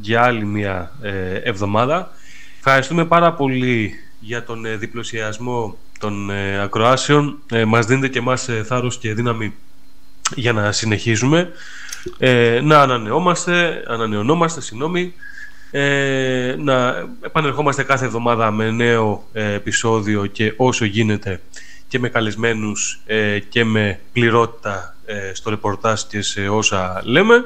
[0.00, 2.10] για άλλη μια ε, εβδομάδα.
[2.58, 7.38] Ευχαριστούμε πάρα πολύ για τον ε, διπλωσιασμό των ε, ακροάσεων.
[7.52, 9.54] Ε, μας δίνετε και εμάς ε, θάρρος και δύναμη
[10.34, 11.50] για να συνεχίζουμε.
[12.18, 15.14] Ε, να ανανεώμαστε, ανανεωνόμαστε, συγγνώμη.
[15.70, 21.40] Ε, να επανερχόμαστε κάθε εβδομάδα με νέο ε, επεισόδιο και όσο γίνεται
[21.88, 27.44] και με καλεσμένους ε, και με πληρότητα ε, στο ρεπορτάζ και σε όσα λέμε.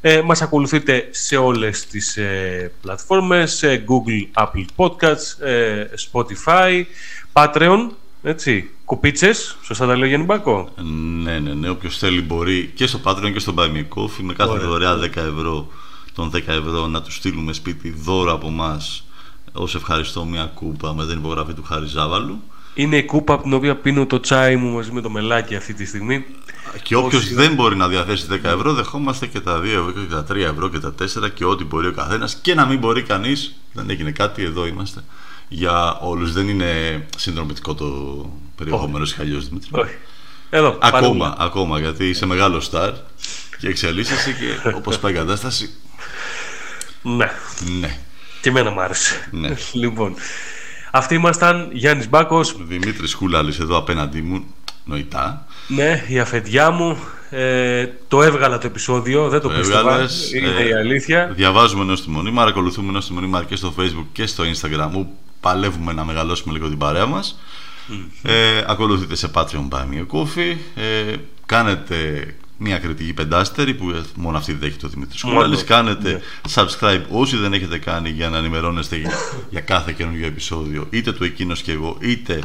[0.00, 6.84] Ε, μας ακολουθείτε σε όλες τις ε, πλατφόρμες, σε Google, Apple Podcasts, ε, Spotify,
[7.32, 7.88] Patreon,
[8.22, 10.68] έτσι, κουπίτσες, σωστά τα λέω Γιάννη Μπάκο;
[11.22, 11.68] Ναι, ναι, ναι.
[11.68, 14.66] Όποιος θέλει μπορεί και στο Patreon και στο Buy Me a Coffee με κάθε Ωραία.
[14.66, 15.68] δωρεά 10 ευρώ
[16.14, 19.04] των 10 ευρώ να τους στείλουμε σπίτι δώρο από εμάς
[19.52, 22.42] ως ευχαριστώ μια κούπα με την υπογραφή του Χάρη Ζάβαλου.
[22.74, 25.74] Είναι η κούπα από την οποία πίνω το τσάι μου μαζί με το μελάκι αυτή
[25.74, 26.24] τη στιγμή.
[26.82, 30.14] Και όποιος Όσοι- δεν μπορεί να διαθέσει 10 ευρώ, δεχόμαστε και τα 2 ευρώ και
[30.14, 32.34] τα 3 ευρώ και τα 4 και ό,τι μπορεί ο καθένας.
[32.42, 35.04] Και να μην μπορεί κανείς, δεν έγινε κάτι, εδώ είμαστε.
[35.48, 36.32] Για όλους.
[36.32, 37.86] Δεν είναι συνδρομητικό το
[38.56, 39.68] περιεχόμενο ή αλλιώ Δημήτρη.
[39.72, 39.94] Όχι.
[40.50, 41.34] Εδώ, Ακόμα, παρόμοια.
[41.38, 42.92] ακόμα, γιατί είσαι μεγάλο στάρ
[43.58, 45.70] και εξελίσσεσαι και όπως πάει η κατάσταση.
[47.04, 47.30] Ναι,
[47.80, 47.98] Ναι,
[48.40, 49.28] και εμένα μου άρεσε.
[49.30, 49.54] Ναι.
[49.82, 50.14] λοιπόν,
[50.90, 54.44] αυτοί ήμασταν Γιάννης Μπάκος, Δημήτρης Κούλαλη εδώ απέναντί μου,
[54.84, 55.46] νοητά.
[55.68, 56.98] ναι, η αφεντιά μου.
[57.30, 59.78] Ε, το έβγαλα το επεισόδιο, δεν το, Το πίστευα.
[59.78, 61.30] έβγαλες, Είναι ε, η αλήθεια.
[61.34, 64.44] Διαβάζουμε νέο στη μονή, μα ακολουθούμε νέο στη μονή μα και στο facebook και στο
[64.44, 67.38] instagram που παλεύουμε να μεγαλώσουμε λίγο την παρέα μας.
[68.22, 70.56] Ε, ακολουθείτε σε Patreon Buy Me a Coffee.
[70.74, 71.14] Ε,
[71.46, 72.26] κάνετε
[72.58, 75.64] μια κριτική πεντάστερη που μόνο αυτή δεν έχει το Δημήτρη Μόνο, Σκούλαλης.
[75.64, 76.20] Κάνετε ναι.
[76.54, 79.10] subscribe όσοι δεν έχετε κάνει για να ενημερώνεστε για-
[79.50, 82.38] για κάθε καινούργιο επεισόδιο είτε του εκείνος και εγώ είτε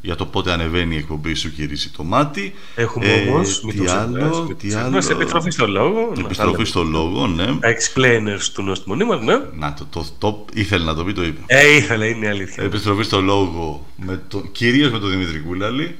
[0.00, 2.54] για το πότε ανεβαίνει η εκπομπή σου κυρίσει το μάτι.
[2.74, 5.16] Έχουμε Ε, όμως, μην τι το άλλο, ξεχνάς, μην το τι ξεχνάς, άλλο.
[5.20, 6.00] επιστροφή στο λόγο.
[6.08, 6.64] να τα Επιστροφή λέμε.
[6.64, 7.44] στο λόγο, ναι.
[7.46, 9.34] Τα explainers του νοστιμονή μας, ναι.
[9.58, 11.40] Να, το, το, το ήθελε να το πει, το είπε.
[11.46, 12.62] Ε, ήθελε, είναι η αλήθεια.
[12.64, 15.96] Επιστροφή στο λόγο, με το, κυρίως με τον Δημήτρη Κούλαλη.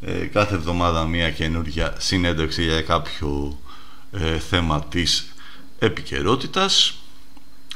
[0.00, 3.58] Ε, κάθε εβδομάδα μια καινούργια συνέντευξη για κάποιο
[4.12, 5.32] ε, θέμα της
[5.78, 6.94] επικαιρότητας.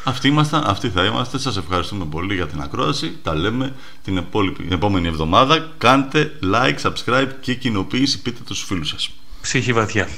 [0.05, 1.39] Αυτοί ήμασταν, αυτοί θα είμαστε.
[1.39, 3.19] Σας ευχαριστούμε πολύ για την ακρόαση.
[3.23, 5.73] Τα λέμε την, επόλοιπη- την επόμενη εβδομάδα.
[5.79, 8.23] Κάντε like, subscribe και κοινοποίηση.
[8.23, 9.11] Πείτε το στους φίλους σας.
[9.41, 10.09] Ψυχή βαθιά.